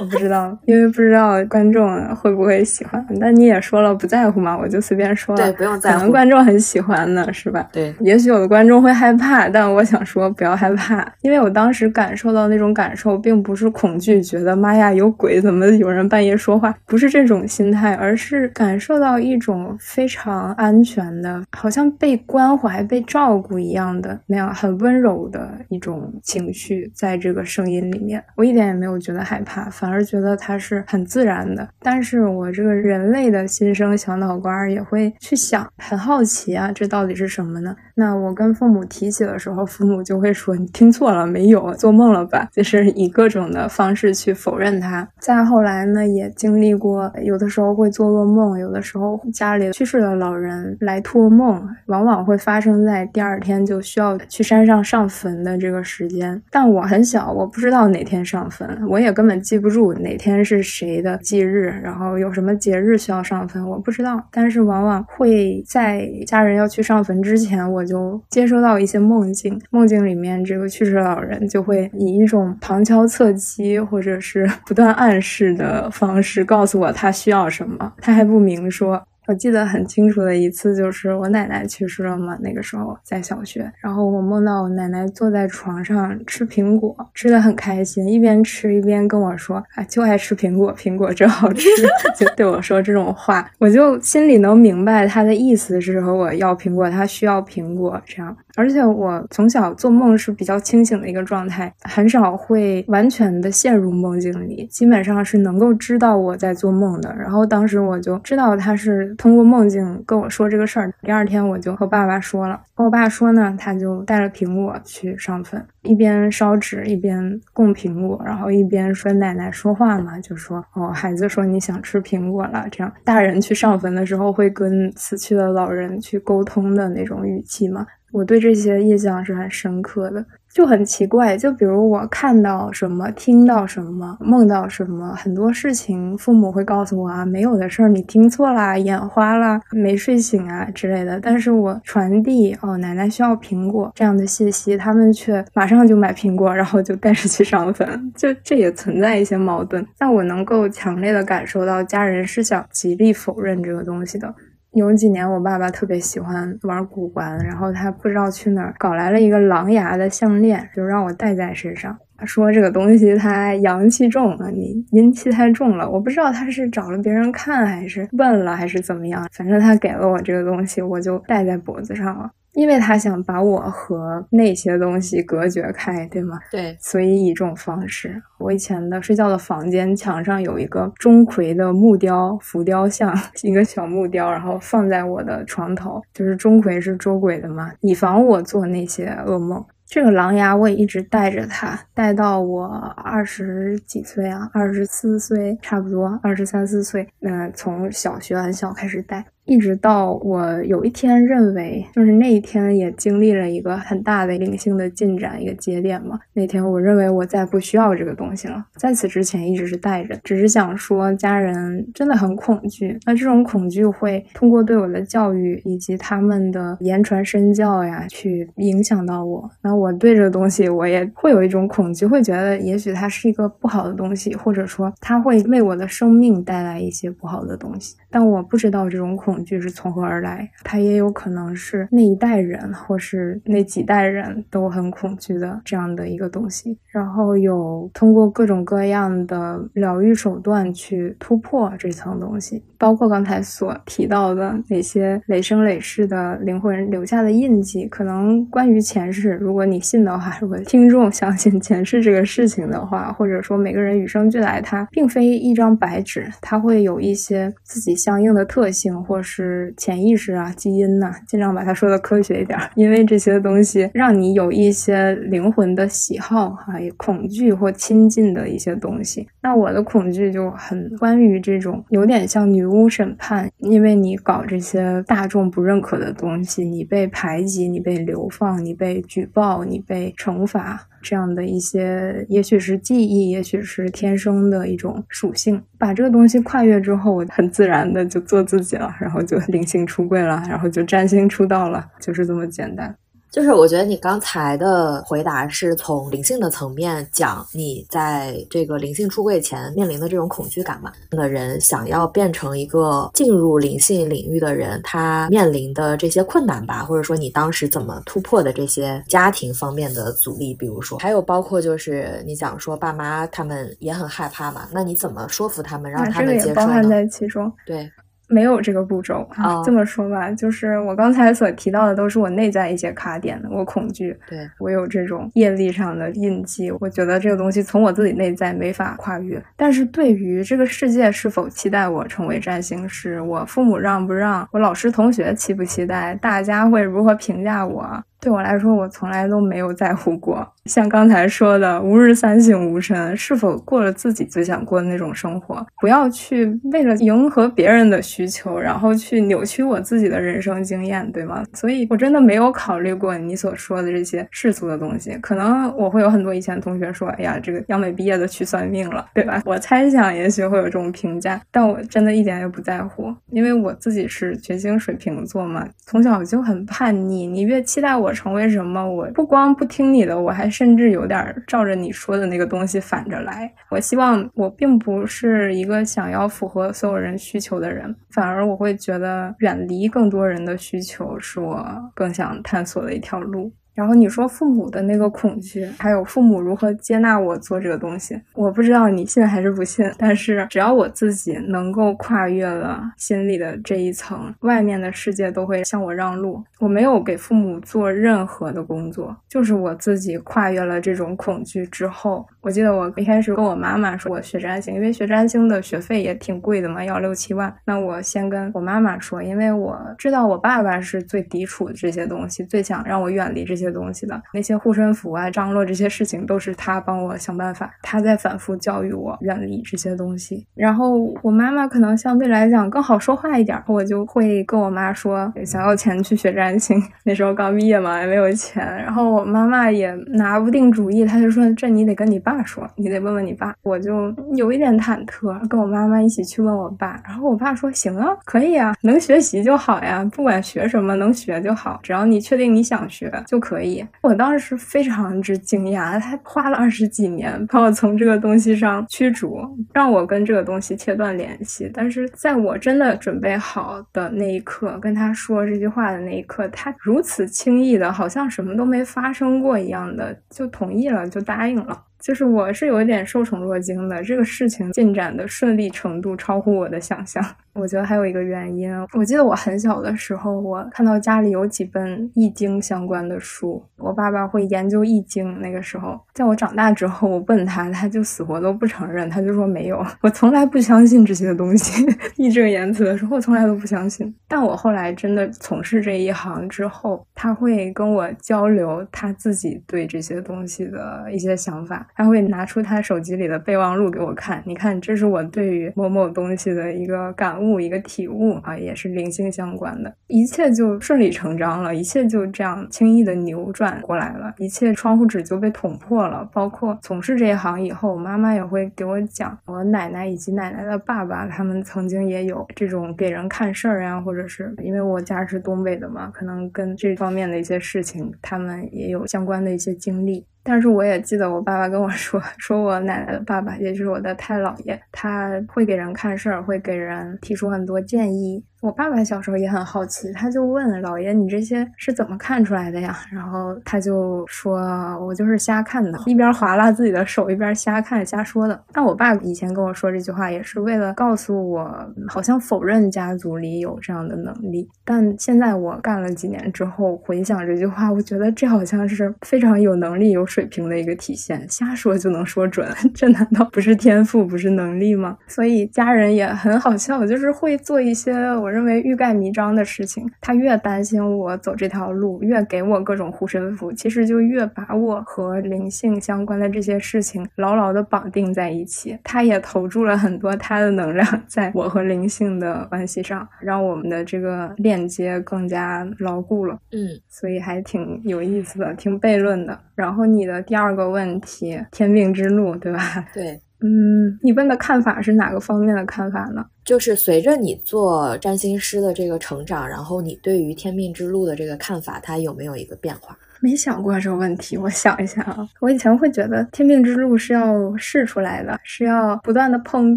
[0.00, 3.04] 我不知道，因为不知道观众会不会喜欢。
[3.20, 5.42] 但你也说了不在乎嘛，我就随便说了。
[5.42, 5.96] 对，不用在乎。
[5.96, 7.66] 可能观众很喜欢呢，是吧？
[7.72, 7.94] 对。
[8.00, 16.74] 也许有的观众会害怕，但我想说不要害怕，因为我当时感受到那种感受，并不是恐惧，觉得妈呀有鬼，怎么有人半夜说话？
[16.86, 29.70] 不是这种心态，而是感受到一种非常安全的，好像被关怀、被照顾一样的那样很温柔的的一种情绪，在这个声音里面，我一点也没有觉得害怕。
[29.70, 37.76] 反而觉得它是很自然的，但是我这个人类的心生小脑瓜也会去想，很好奇啊，这到底是什么呢？
[37.94, 42.48] 那我跟父母提起的时候，父母就会说你听错了，没有，做梦了吧？
[42.52, 45.08] 就是以各种的方式去否认它。
[45.18, 56.42] 再后来呢，也经历过，有的时候会做噩梦，有的时候家里去世的老人来托梦，往往会发生在第二天就需要去山上上坟的这个时间。
[56.50, 59.68] 但我很小，我不知道哪天上坟，我也根本记不。
[59.68, 64.18] 不住哪天是谁的忌日，然后有什么节日需要上坟，我不知道。
[64.30, 78.98] 但是往往会在家人要去上坟之前，我就接收到一些梦境，梦境里面这个去世老人就会以一种旁敲侧击或者是不断暗示的方式告诉我他需要什么，他还不明说。
[79.28, 82.34] 我记得很清楚的一次，就是我奶奶去世了嘛。
[82.40, 91.68] 那个时候在小学，然后我梦到我奶奶坐在床上吃苹果，吃的很开心，一边吃一边跟我说：“啊，就爱吃苹果，苹果真好吃。
[92.18, 98.34] ”就对我说这种话，我就心里能明白她的意思是和我要苹果，她需要苹果这样。
[98.58, 107.14] 而且我从小做梦是比较清醒的一个状态，很少会完全的陷入梦境里，基本上是能够知道我在做梦的。
[107.14, 110.92] 然后当时我就知道他是通过梦境跟我说这个事儿。
[111.02, 127.86] 第二天我就和爸爸说了，跟我爸说呢，他就带了苹果去上坟，一边烧纸一边供苹果，然后一边说奶奶说话嘛，就说哦，孩子说你想吃苹果了，这样大人去上坟的时候会跟死去的老人去沟通的那种语气嘛。
[128.12, 131.36] 我对这些印象是很深刻的，就很奇怪。
[131.36, 141.20] 就比如我看到什么、听到什么、梦到什么，很多事情父母会告诉我啊，没有的事儿，你听错啦，眼花啦，没睡醒啊之类的。
[141.20, 147.88] 但是我传递哦，奶奶需要苹果这样的信息，他们却马上就买苹果，然后就带着去上坟。
[148.16, 154.34] 就这也存在一些矛盾，但我能够强烈的感受到家人是想极力否认这个东西的。
[154.72, 161.96] 有几年，我爸爸特别喜欢玩古玩，然后他不知道去哪儿搞来了一个狼牙的项链，就让我戴在身上。
[162.16, 165.88] 他说这个东西它阳气重了，你阴气太重了。
[165.88, 169.26] 我不知道他是找了别人看，还是问了，还是怎么样。
[169.32, 172.30] 反正他给了我这个东西，我就戴在脖子上了。
[172.58, 176.36] 因为他想把我和那些东西隔绝开，对吗？
[176.50, 178.20] 对，所以以这种方式。
[178.36, 189.64] 我以前的睡觉的房间墙上有一个钟馗的木雕浮雕像， 一个小木雕，然后放在我的床头，就是钟馗是捉鬼的嘛，以防我做那些噩梦。
[189.86, 192.66] 这个狼牙我也一直带着它，带到我
[192.96, 199.24] 二十几岁啊，二十四岁差不多，二十三四岁，嗯，从小学很小开始戴。
[199.48, 206.20] 一直到我有一天认为，就是那一天也经历了一个很大的灵性的进展，一个节点嘛。
[206.34, 212.98] 那天我认为我再不需要这个东西了，在此之前一直是带着，只是想说家人真的很恐惧。
[213.06, 219.50] 那这种恐惧会通过对我的教育以及他们的言传身教呀，去影响到我。
[219.62, 227.96] 那我对这个东西我也会有一种恐惧，会觉得也许它是一个不好的东西，或者说它会为我的生命带来一些不好的东西。
[228.10, 229.37] 但我不知道这种恐。
[229.38, 230.50] 恐惧是从何而来？
[230.64, 236.76] 它也有可能是那一代人，或是那几代人都很恐惧的这样的一个东西。
[236.88, 247.86] 然后有通过各种各样的疗愈手段去突破这层东西，包括刚才所提到的那些累生累世的灵魂留下的印记。
[247.86, 269.28] 可能关于前世，如果你信的话，如果听众相信前世这个事情的话，或者说每个人与生俱来，它并非一张白纸，它会有一些自己相应的特性，或是潜意识啊、基因呐，尽量把它说的科学一点，因为这些东西让你有一些灵魂的喜好哈，恐惧或亲近的一些东西。
[269.42, 280.86] 那我的恐惧就很关于这种有点像女巫审判，因为你搞这些大众不认可的东西，你被排挤，你被流放，你被举报，你被惩罚。
[281.02, 285.62] 这样的一些，也许是记忆，也许是天生的一种属性。
[285.78, 292.96] 把这个东西跨越之后，很自然的就做自己了，然后就 灵性出柜了，然后就占星出道了，就是这么简单。
[293.30, 300.90] 就是我觉得你刚才的回答是从灵性的层面讲，你在这个灵性出柜前面临的这种恐惧感嘛？
[301.10, 316.54] 的人想要变成一个进入灵性领域的人，他面临的这些困难吧，或者说你当时怎么突破的这些家庭方面的阻力，比如说，还有包括就是你讲说爸妈他们也很害怕嘛，那你怎么说服他们让他们接受呢？
[316.54, 317.90] 包含在其中，对。
[318.28, 329.42] 没有这个步骤啊，这么说吧，就是我刚才所提到的都是我内在一些卡点的，我恐惧，对我有这种业力上的印记，我觉得这个东西从我自己内在没法跨越。
[329.56, 338.04] 但是对于这个世界是否期待我成为占星师，我父母让不让，我老师同学期不期待，大家会如何评价我？
[338.20, 340.46] 对我来说，我从来都没有在乎过。
[340.64, 345.64] 像刚才说的，吾日三省吾身，是否过了自己最想过的那种生活？
[345.80, 351.44] 不要去为了迎合别人的需求，然后去扭曲我自己的人生经验，对吗？
[351.54, 355.16] 所以，我真的没有考虑过你所说的这些世俗的东西。
[355.22, 367.26] 可能我会有很多以前同学说：“哎呀，这个央美毕业的去算命了，对吧？”我猜想，也许会有这种评价，但我真的一点也不在乎，因为我自己是决星水瓶座嘛，从小就很叛逆。
[367.26, 368.07] 你越期待我。
[368.08, 368.82] 我成为什么？
[368.90, 373.52] 我不光不听你的，我还甚至有点照着你说的那个东西反着来。
[373.70, 381.62] 我希望我并不是一个想要符合所有人需求的人，反而我会觉得远离更多人的需求是我
[381.94, 383.52] 更想探索的一条路。
[383.78, 389.88] 然后你说父母的那个恐惧，还有父母如何接纳我做这个东西，我不知道你信还是不信。
[389.96, 396.42] 但是只要我自己能够跨越了心里的这一层，外面的世界都会向我让路。
[396.58, 402.26] 我没有给父母做任何的工作，就是我自己跨越了这种恐惧之后。
[402.40, 407.54] 我记得我一开始跟我妈妈说，我学占星，因为学占星的学费也挺贵的嘛，要六七万。
[407.64, 413.67] 那我先跟我妈妈说，因为我知道我爸爸是最抵触这些东西，最想让我远离这些。
[413.70, 420.46] 东西的那些护身符啊、张罗这些事情，都是他帮我想办法，他在反复教育我远离这些东西。
[420.54, 426.82] 然后我妈妈可能相对来讲更好说话一点，我就会跟我妈说想要钱去学占星。
[427.04, 428.64] 那时候刚毕业嘛，也没有钱。
[428.82, 433.54] 然后我妈妈也拿不定主意，她就说这你得跟你爸说，你得问问你爸。
[433.62, 437.00] 我就有一点忐忑，跟我妈妈一起去问我爸。
[437.04, 443.57] 然后我爸说行啊，可以啊，能学习就好呀，不管学什么能学就好，只要你确定你想学就可。
[443.58, 449.36] 可以，我当时非常之惊讶，他花了二十几年把我从这个东西上驱逐，
[449.72, 451.68] 让我跟这个东西切断联系。
[451.74, 461.82] 但是在我真的准备好的那一刻，跟他说这句话的那一刻，他如此轻易的，好像什么都没发生过一样的，就同意了，就答应了。
[462.00, 467.24] 就是我是有一点受宠若惊的，这个事情进展的顺利程度超乎我的想象。
[467.54, 475.40] 我觉得还有一个原因，我记得我很小的时候，我看到家里有几本易经相关的书，我爸爸会研究易经。
[475.40, 479.84] 那个时候，在我长大之后，我问他，他就死活都不承认，他就说没有。
[480.00, 481.84] 我从来不相信这些东西，
[482.14, 484.14] 义正言辞的说，我从来都不相信。
[484.28, 497.58] 但我后来真的从事这一行之后，他会跟我交流他自己对这些东西的一些想法，他会拿出他手机里的备忘录给我看，你看，这是我对于某某东西的一个感悟。
[497.58, 506.26] 一个体悟啊，也是灵性相关的，一切就顺理成章了，一切就这样轻易的扭转过来了，一切窗户纸就被捅破了。
[506.32, 520.24] 包括从事这一行以后，妈妈也会给我讲，我奶奶以及奶奶的爸爸，他们曾经也有这种给人看事儿呀，或者是因为我家是东北的嘛，可能跟这方面的一些事情，他们也有相关的一些经历。
[520.50, 528.42] 但是我也记得我爸爸跟我说，说我奶奶的爸爸，也就是我的太姥爷，他会给人看事儿，会给人提出很多建议。
[528.60, 534.58] 我爸爸小时候也很好奇，他就问老爷：“你这些是怎么看出来的呀？”然后他就说
[535.00, 541.72] ：“我就是瞎看的，一边划拉自己的手，一边瞎看瞎说的。”但我爸以前跟我说这句话，也是为了告诉我，
[542.08, 544.68] 好像否认家族里有这样的能力。
[544.84, 551.48] 但现在我干了几年之后，回想这句话，我觉得这好像是非常有能力、有水平的一个体现。
[551.48, 555.16] 瞎说就能说准， 这难道不是天赋，不是能力吗？
[555.28, 558.47] 所以家人也很好笑，就是会做一些我。
[558.48, 568.98] 我认为欲盖弥彰的事情，他越担心我走这条路，越给我各种护身符，其实就越把我和灵性相关的这些事情牢牢的绑定在一起。
[569.04, 576.58] 他也投注了很多他的能量在我和灵性的关系上，让我们的这个链接更加牢固了。
[576.72, 579.60] 嗯，所以还挺有意思的，挺悖论的。
[579.74, 583.04] 然后你的第二个问题，天命之路，对吧？
[583.12, 583.38] 对。
[583.60, 586.44] 嗯，你问的看法是哪个方面的看法呢？
[586.64, 593.18] 就是随着你做占星师的这个成长，然后你对于天命之路的这个看法，它有没有一个变化？
[593.40, 595.48] 没想过这个问题，我想一下啊。
[595.60, 599.96] 我以前会觉得天命之路是要试出来的，是要不断的碰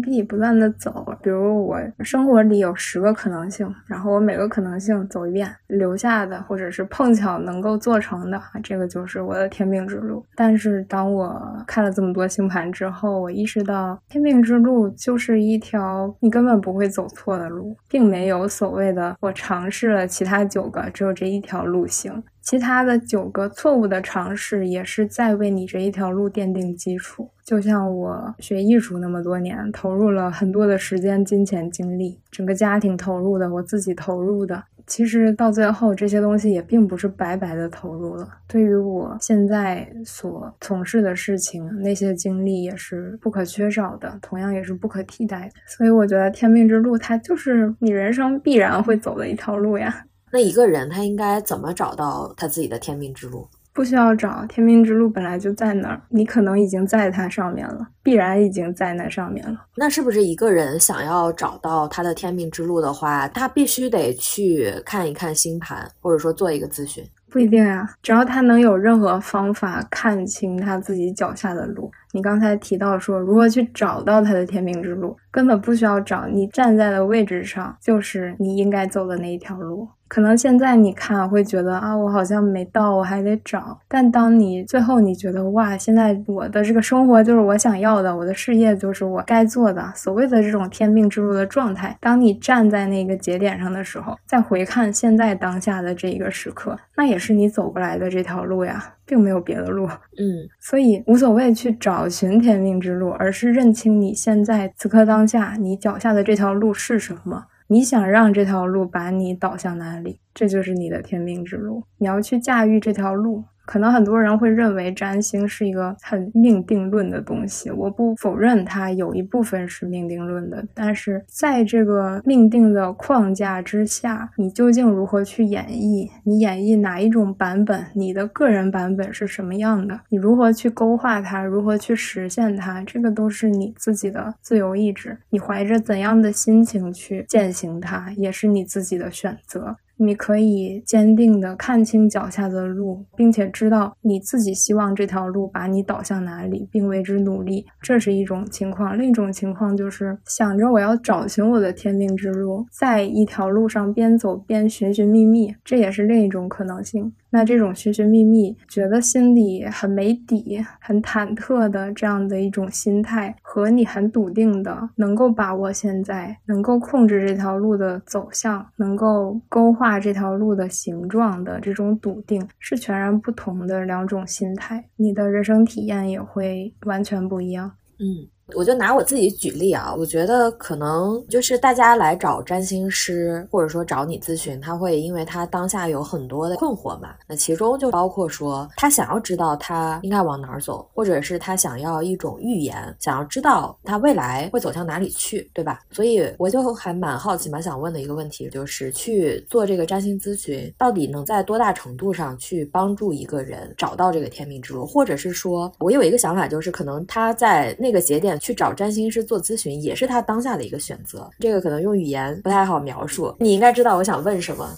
[0.00, 1.06] 壁，不断的走。
[1.22, 10.24] 比如我生活里有十个可能性，然后我每个可能性走一遍，留下的或者是碰巧能够做成的，这个就是我的天命之路。
[10.34, 22.22] 但是当我看了这么多星盘之后，我意识到天命之路就是一条你根本不会走错的路，并没有所谓的我尝试了其他九个，只有这一条路行。
[22.42, 27.30] 其他的九个错误的尝试，也是在为你这一条路奠定基础。
[27.44, 38.28] 就像我学艺术那么多年，投入了很多的时间、金钱、精力，整个家庭投入的，我自己投入的，其实到最后，这些东西也并不是白白的投入了。
[38.46, 45.54] 对于我现在所从事的事情，那些经历也是不可缺少的，同样也是不可替代的。
[45.66, 50.04] 所以，我觉得天命之路，它就是你人生必然会走的一条路呀。
[50.32, 53.46] 那一个人他应该怎么找到他自己的天命之路？
[53.74, 59.58] 不需要找，天命之路本来就在那儿，你可能已经在它上面了，必然已经在那上面了。
[59.76, 67.02] 那是不是一个人想要找到他的天命之路的话，他必须得去看一看星盘，或者说做一个咨询？
[67.30, 71.90] 不一定呀，只要他能有任何方法看清他自己脚下的路。
[72.12, 79.88] 你刚才提到说如何去找到他的天命之路，根本不需要找，你站在的位置上就是你应该走的那一条路。
[80.12, 83.80] 可能现在你看会觉得啊，我好像没到，我还得找。
[83.88, 98.92] 但当你最后你觉得哇，现在我的这个生活就是我想要的，我的事业就是我该做的，所谓的这种天命之路的状态，当你站在那个节点上的时候，再回看现在当下的这一个时刻，那也是你走过来的这条路呀。
[99.04, 113.44] 并没有别的路，嗯，所以无所谓去找寻天命之路，而是认清你现在此刻当下你脚下的这条路是什么，你想让这条路把你导向哪里，这就是你的天命之路，你要去驾驭这条路。
[113.64, 126.08] 可能很多人会认为占星是一个很命定论的东西，我不否认它有一部分是命定论的，但是在这个命定的框架之下，你究竟如何去演绎？
[126.24, 127.86] 你演绎哪一种版本？
[127.94, 130.00] 你的个人版本是什么样的？
[130.08, 131.42] 你如何去勾画它？
[131.42, 132.82] 如何去实现它？
[132.84, 139.76] 这个都是你自己的自由意志，你怀着怎样的心情去践行它，也是你自己的选择。
[139.96, 148.98] 你可以坚定地看清脚下的路，并且知道你自己希望这条路把你导向哪里，并为之努力，这是一种情况。
[148.98, 157.12] 另一种情况就是想着我要找寻我的天命之路，在一条路上边走边寻寻觅觅，这也是另一种可能性。
[157.32, 177.72] 那这种寻寻觅觅，觉得心里很没底、很忐忑的这样的一种心态，和你很笃定的能够把握现在、能够控制这条路的走向、能够勾画这条路的形状的这种笃定，是全然不同的两种心态，你的人生体验也会完全不一样。
[177.98, 178.31] 嗯。
[178.54, 187.14] 我就拿我自己举例啊，我觉得可能就是大家来找占星师，或者说找你咨询，他会因为他当下有很多的困惑嘛。
[187.26, 195.80] 那其中就包括说，他想要知道他应该往哪儿走，或者是他想要一种预言，想要知道他未来会走向哪里去，对吧？
[195.90, 208.31] 所以我就还蛮好奇，蛮想问的一个问题就是，去做这个占星咨询，到底能在多大程度上去帮助一个人找到这个天命之路，或者是说我有一个想法，就是可能他在那个节点。
[208.38, 211.30] 去找占星师做咨询，也是他当下的一个选择。
[211.38, 214.68] 这个可能用语言不太好描述，你应该知道我想问什么。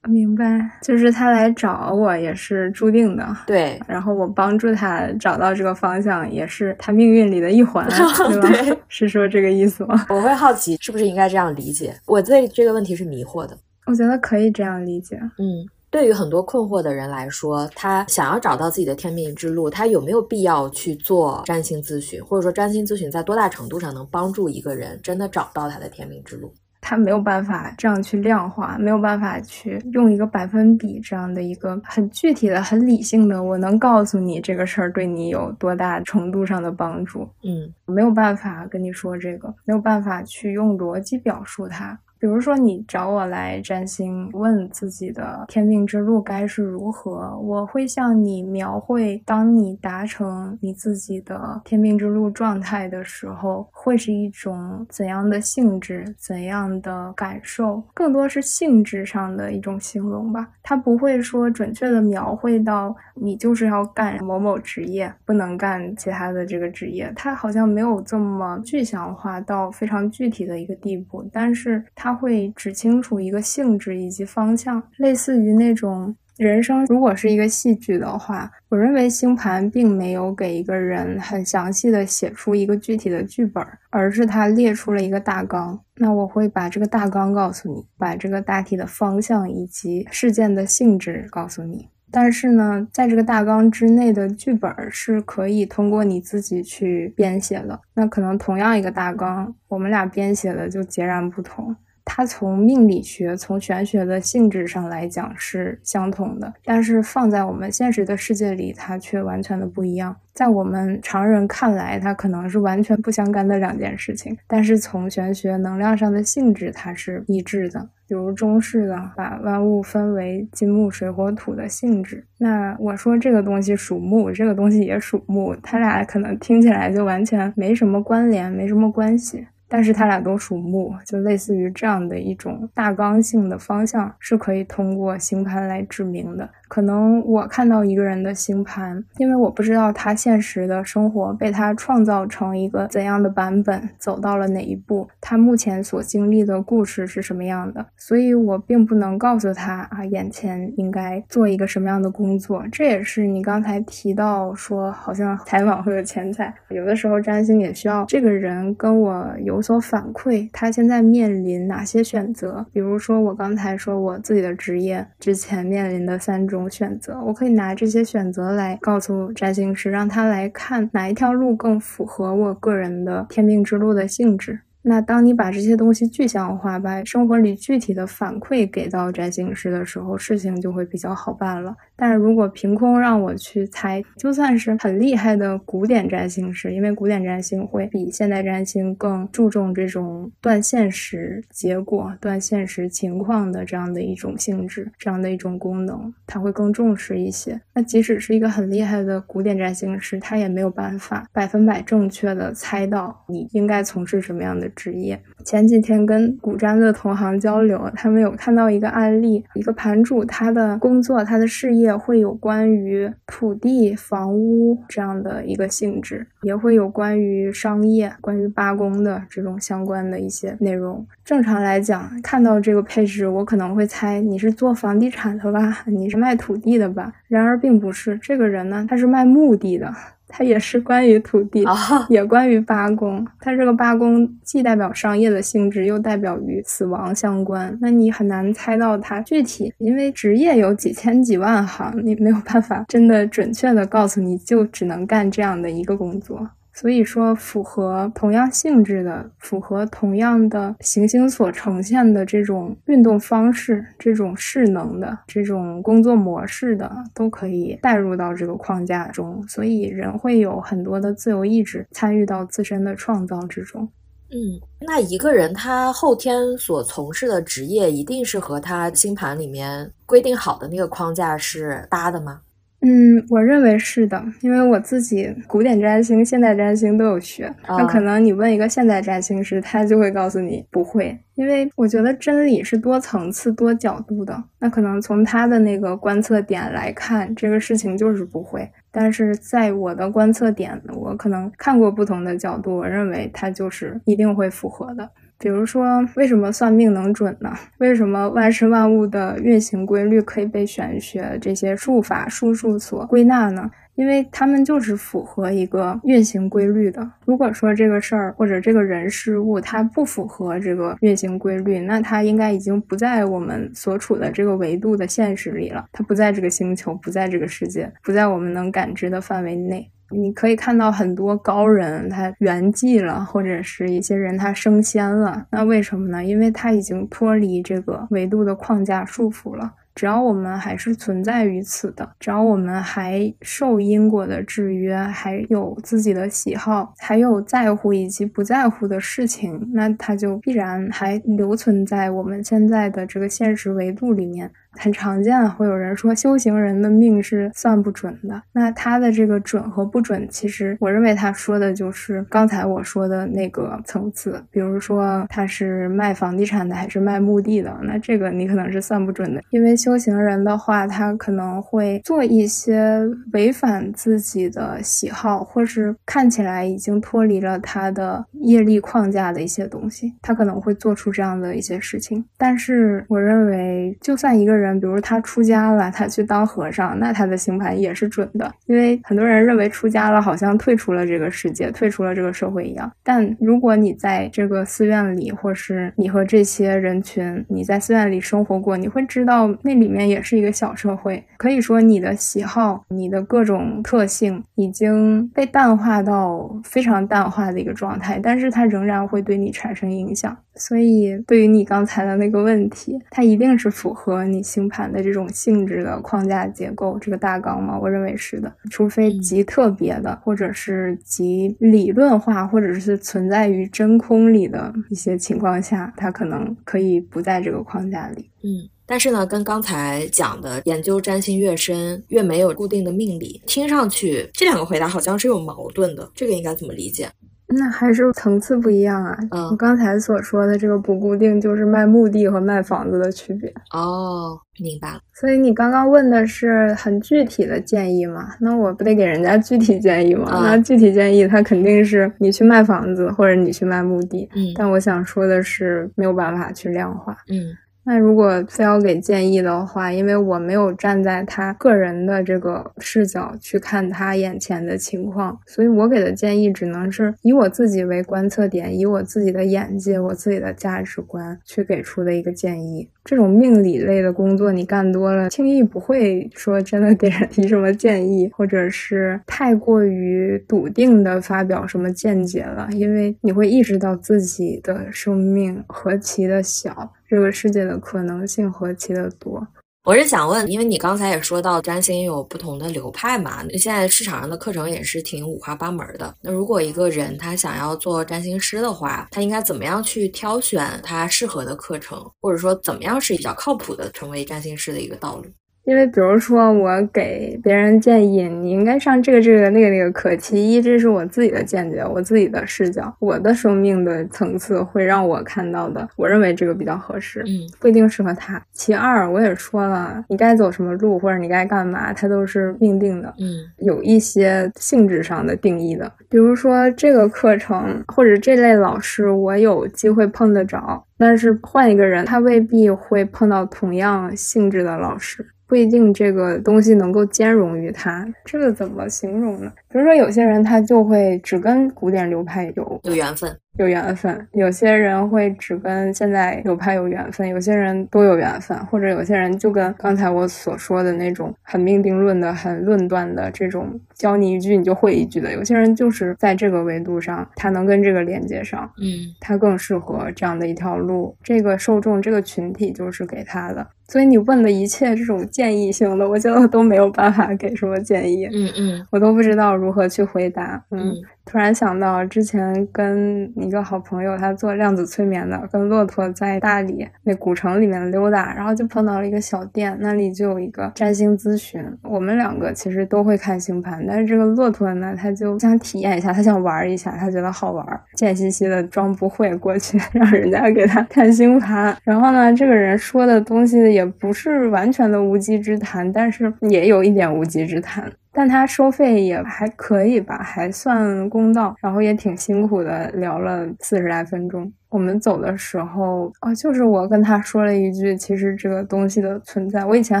[0.08, 0.44] 明白，
[0.82, 3.36] 就是他来找我也是注定的。
[3.46, 8.80] 对，然后我帮助他找到这个方向，也是他命运里的一环， 对吧？
[8.88, 10.06] 是说这个意思吗？
[10.08, 11.94] 我会好奇，是不是应该这样理解？
[12.06, 13.54] 我对这个问题是迷惑的。
[13.84, 15.20] 我觉得可以这样理解。
[15.38, 22.24] 嗯，对于很多困惑的人来说，他想要找到自己的天命之路，他有没有必要去做占星咨询？
[22.24, 26.52] 或者说，占星咨询在多大程度上能帮助一个人真的找到他的天命之路？
[26.82, 37.28] 他没有办法这样去量化，没有办法去用一个百分比这样的一个很具体的、很理性的，我能告诉你这个事儿对你有多大程度上的帮助。
[37.42, 41.98] 嗯，没有办法跟你说这个，没有办法去用逻辑表述它。
[42.20, 60.46] 比如说，你找我来占星，问自己的天命之路该是如何，我会向你描绘，当你达成你自己的天命之路状态的时候，会是一种怎样的性质、怎样的感受，更多是性质上的一种形容吧。
[60.62, 67.10] 它不会说准确的描绘到你就是要干某某职业，不能干其他的这个职业。
[67.16, 72.09] 它好像没有这么具象化到非常具体的一个地步，但是它。
[72.10, 85.78] 他会指清楚一个性质以及方向，类似于那种人生如果是一个戏剧的话，我认为星盘并没有给一个人很详细的写出一个具体的剧本，而是他列出了一个大纲。
[85.98, 91.88] 那我会把这个大纲告诉你，把这个大体的方向以及事件的性质告诉你。
[92.10, 97.80] 但是呢，在这个大纲之内的剧本是可以通过你自己去编写的。
[97.94, 101.76] 那可能同样一个大纲，我们俩编写的就截然不同。
[102.12, 110.16] 它从命理学、从玄学的性质上来讲是相同的，但是放在我们现实的世界里，它却完全的不一样。
[110.34, 117.88] 在我们常人看来，它可能是完全不相干的两件事情，但是从玄学能量上的性质，它是一致的。
[118.08, 129.46] 比如中式的把万物分为金木水火土的性质，那我说这个东西属木，这个东西也属木，它俩可能听起来就完全没什么关联，没什么关系。
[129.70, 136.50] 但是它俩都属木，就类似于这样的一种大纲性的方向，是可以通过星盘来指明的。
[136.68, 152.62] 可能我看到一个人的星盘，因为我不知道他现实的生活被他创造成一个怎样的版本，走到了哪一步，他目前所经历的故事是什么样的，所以我并不能告诉他啊，眼前应该做一个什么样的工作。
[152.70, 162.64] 这也是你刚才提到说，好像采访会有钱财，有的时候占星也需要这个人跟我有有所反馈，他现在面临哪些选择？
[162.72, 166.70] 比如说我刚才说我自己的职业之前面临的三种。
[166.70, 174.60] 选择，我可以拿这些选择来告诉占星师，让他来看哪一条路更符合我个人的天命之路的性质。
[174.82, 181.76] 那当你把这些东西具象化，把生活里具体的反馈给到占星师的时候，事情就会比较好办了。
[182.00, 197.60] 但是如果凭空让我去猜，就算是很厉害的古典占星师，因为古典占星会比现代占星更注重这种断现实结果、断现实情况的这样的一种性质、这样的一种功能，他会更重视一些。
[197.74, 205.20] 那即使是一个很厉害的古典占星师，他也没有办法百分百正确的猜到你应该从事什么样的职业。
[205.44, 211.89] 前几天跟古占的同行交流，他们有看到一个案例，一个盘主他的工作、他的事业。
[211.90, 221.04] 也会有关于土地、房屋这样的一个性质，也会有关于商业、关于八宫的这种相关的一些内容。
[221.24, 227.12] 正常来讲，看到这个配置，我可能会猜你是做房地产的吧，你是卖土地的吧？
[227.26, 229.92] 然而并不是，这个人呢，他是卖墓地的。
[230.30, 231.64] 它也是关于土地，
[232.08, 233.26] 也关于八宫。
[233.40, 237.76] 它这个八宫既代表商业的性质，又代表与死亡相关。
[237.80, 246.48] 那你很难猜到它具体，因为职业有几千几万行，你没有办法真的准确的告诉你就只能干这样的一个工作。
[246.80, 259.46] 所以说，符合同样性质的、符合同样的行星所呈现的这种运动方式、这种势能的、这种工作模式的，都可以带入到这个框架中。
[259.46, 263.86] 所以，人会有很多的自由意志参与到自身的创造之中。
[264.30, 264.56] 嗯，
[264.86, 272.40] 那一个人他后天所从事的职业，一定是和他星盘里面规定好的那个框架是搭的吗？
[272.82, 277.54] 嗯，我认为是的，因为我自己古典占星、现代占星都有学。
[277.68, 284.42] 那可能你问一个现代占星师，他就会告诉你不会，因为我觉得真理是多层次、多角度的。
[284.58, 288.66] 那可能从他的那个观测点来看，这个事情就是不会。
[288.90, 295.08] 但是在我的观测点，我可能看过不同的角度，我认为它就是一定会符合的。
[295.40, 297.50] 比如说，为什么算命能准呢？
[297.78, 303.70] 为什么万事万物的运行规律可以被玄学这些术法术数所归纳呢？
[303.94, 307.10] 因为他们就是符合一个运行规律的。
[307.24, 315.86] 如果说这个事儿或者这个人事物它不符合这个运行规律，那它应该已经不在我们所处的这个维度的现实里了。
[315.92, 319.90] 它不在这个星球，不在这个世界，不在我们能感知的范围内。
[320.10, 325.46] 你可以看到很多高人他圆寂了，或者是一些人他升仙了。
[325.50, 326.24] 那为什么呢？
[326.24, 329.72] 因为他已经脱离这个维度的框架束缚了。
[329.92, 344.50] 只要我们还是存在于此的，只要我们还受因果的制约，还有自己的喜好，还有在乎以及不在乎的事情，那它就必然还留存在我们现在的这个现实维度里面。
[344.72, 348.40] 很常见，会有人说修行人的命是算不准的。
[348.52, 354.42] 那他的这个准和不准，其实我认为他说的就是刚才我说的那个层次。
[354.50, 359.42] 比如说他是卖房地产的还是卖墓地的，那这个你可能是算不准的。
[359.50, 363.00] 因为修行人的话，他可能会做一些
[363.32, 372.24] 违反自己的喜好，或是看起来已经脱离了他的业力框架的一些东西，他可能会做出这样的一些事情。
[372.38, 374.59] 但是我认为，就算一个人。
[374.60, 378.52] 人比如他出家了，他去当和尚，那他的星盘也是准的。
[378.66, 382.90] 因为很多人认为出家了好像退出了这个世界，退出了这个社会一样。
[383.02, 391.24] 但如果你在这个寺院里，或是你和这些人群，你在寺院里生活过，你会知道那里面也是一个小社会。
[391.38, 400.36] 可以说你的喜好、你的各种特性已经被淡化到非常淡化的一个状态，但是它仍然会对你产生影响。
[400.60, 407.78] 所以，对于你刚才的那个问题，它一定是符合你星盘的这种性质的框架结构这个大纲吗？
[407.80, 418.30] 我认为是的，除非极特别的，或者是极理论化，或者是存在于真空里的一些情况下，它可能可以不在这个框架里。
[418.42, 427.08] 嗯，但是呢，跟刚才讲的研究占星越深，越没有固定的命理，听上去这两个回答好像是有矛盾的，这个应该怎么理解？
[427.50, 429.18] 那还是层次不一样啊！
[429.50, 433.52] 我刚才所说的这个不固定，就是卖墓地和卖房子的区别。
[433.74, 435.00] 哦，明白了。
[435.14, 438.28] 所以你刚刚问的是很具体的建议嘛？
[438.40, 440.26] 那我不得给人家具体建议吗？
[440.44, 444.28] 那具体建议，他肯定是你去卖房子，或者你去卖墓地。
[444.34, 444.52] 嗯。
[444.56, 447.16] 但我想说的是，没有办法去量化。
[447.28, 447.56] 嗯。
[447.90, 462.88] 那如果非要给建议的话，因为我没有站在他个人的这个视角去看他眼前的情况，所以我给的建议只能是以我自己为观测点，以我自己的眼界、我自己的价值观去给出的一个建议。
[463.04, 476.92] 这种命理类的工作你干多了，轻易不会说真的给人提什么建议，或者是太过于笃定的发表什么见解了，因为你会意识到自己的生命何其的小。
[477.10, 479.44] 这个世界的可能性何其的多！
[479.82, 486.14] 我是想问，因为你刚才也说到占星有不同的流派嘛，现在市场上的课程也是挺五花八门的。
[486.22, 495.24] 那如果一个人他想要做占星师的话，他应该怎么样去挑选他适合的课程，或者说怎么样是比较靠谱的成为占星师的一个道路？
[495.64, 500.16] 因为比如说，我给别人建议，你应该上这个、这个、那个、那个课。
[500.16, 505.88] 其一，这是我自己的见解，我自己的视角，我的生命的层次会让我看到的。
[505.96, 508.42] 我认为这个比较合适，嗯，不一定适合他。
[508.52, 515.92] 其二，我也说了，你该走什么路或者你该干嘛，它都是命定的，嗯，有一些性质上的定义的。
[516.08, 525.24] 比如说这个课程或者这类老师，我有机会碰得着，但是换一个人，他未必会碰到同样性质的老师。
[525.50, 529.52] 不一定这个东西能够兼容于它，这个怎么形容呢？
[529.70, 533.36] 比如说有些人他就会只跟古典流派有有缘分。
[533.58, 545.32] 有缘分，有些人会只跟现在流派有缘分，有些人都有缘分，或者有些人就跟刚才我所说的那种很命定论的、很论断的这种，教你一句你就会一句的。
[545.32, 551.14] 有些人就是在这个维度上，他能跟这个连接上，嗯，他更适合这样的一条路。
[551.22, 553.66] 这个受众、这个群体就是给他的。
[553.88, 560.94] 所以你问的一切这种建议性的，我觉得都没有办法给什么建议，嗯嗯，我都不知道如何去回答，嗯。
[561.26, 571.64] 突然想到，之前跟一个好朋友，他做量子催眠的，跟骆驼在大理那古城里面溜达，然后就碰到了一个小店，那里就有一个占星咨询。
[571.84, 581.76] 我们两个其实都会看星盘，但是这个骆驼呢，他就想体验一下，他想玩一下，他觉得好玩，贱兮兮的装不会过去， 让人家给他看星盘。
[581.84, 587.84] 然后呢，这个人说的东西也不是完全的无稽之谈，但是也有一点无稽之谈。
[588.12, 594.52] 但他收费也还可以吧，还算公道，然后也挺辛苦的，聊了四十来分钟。
[594.70, 600.00] 我们走的时候，哦，就是我跟他说了一句，其实这个东西的存在，我以前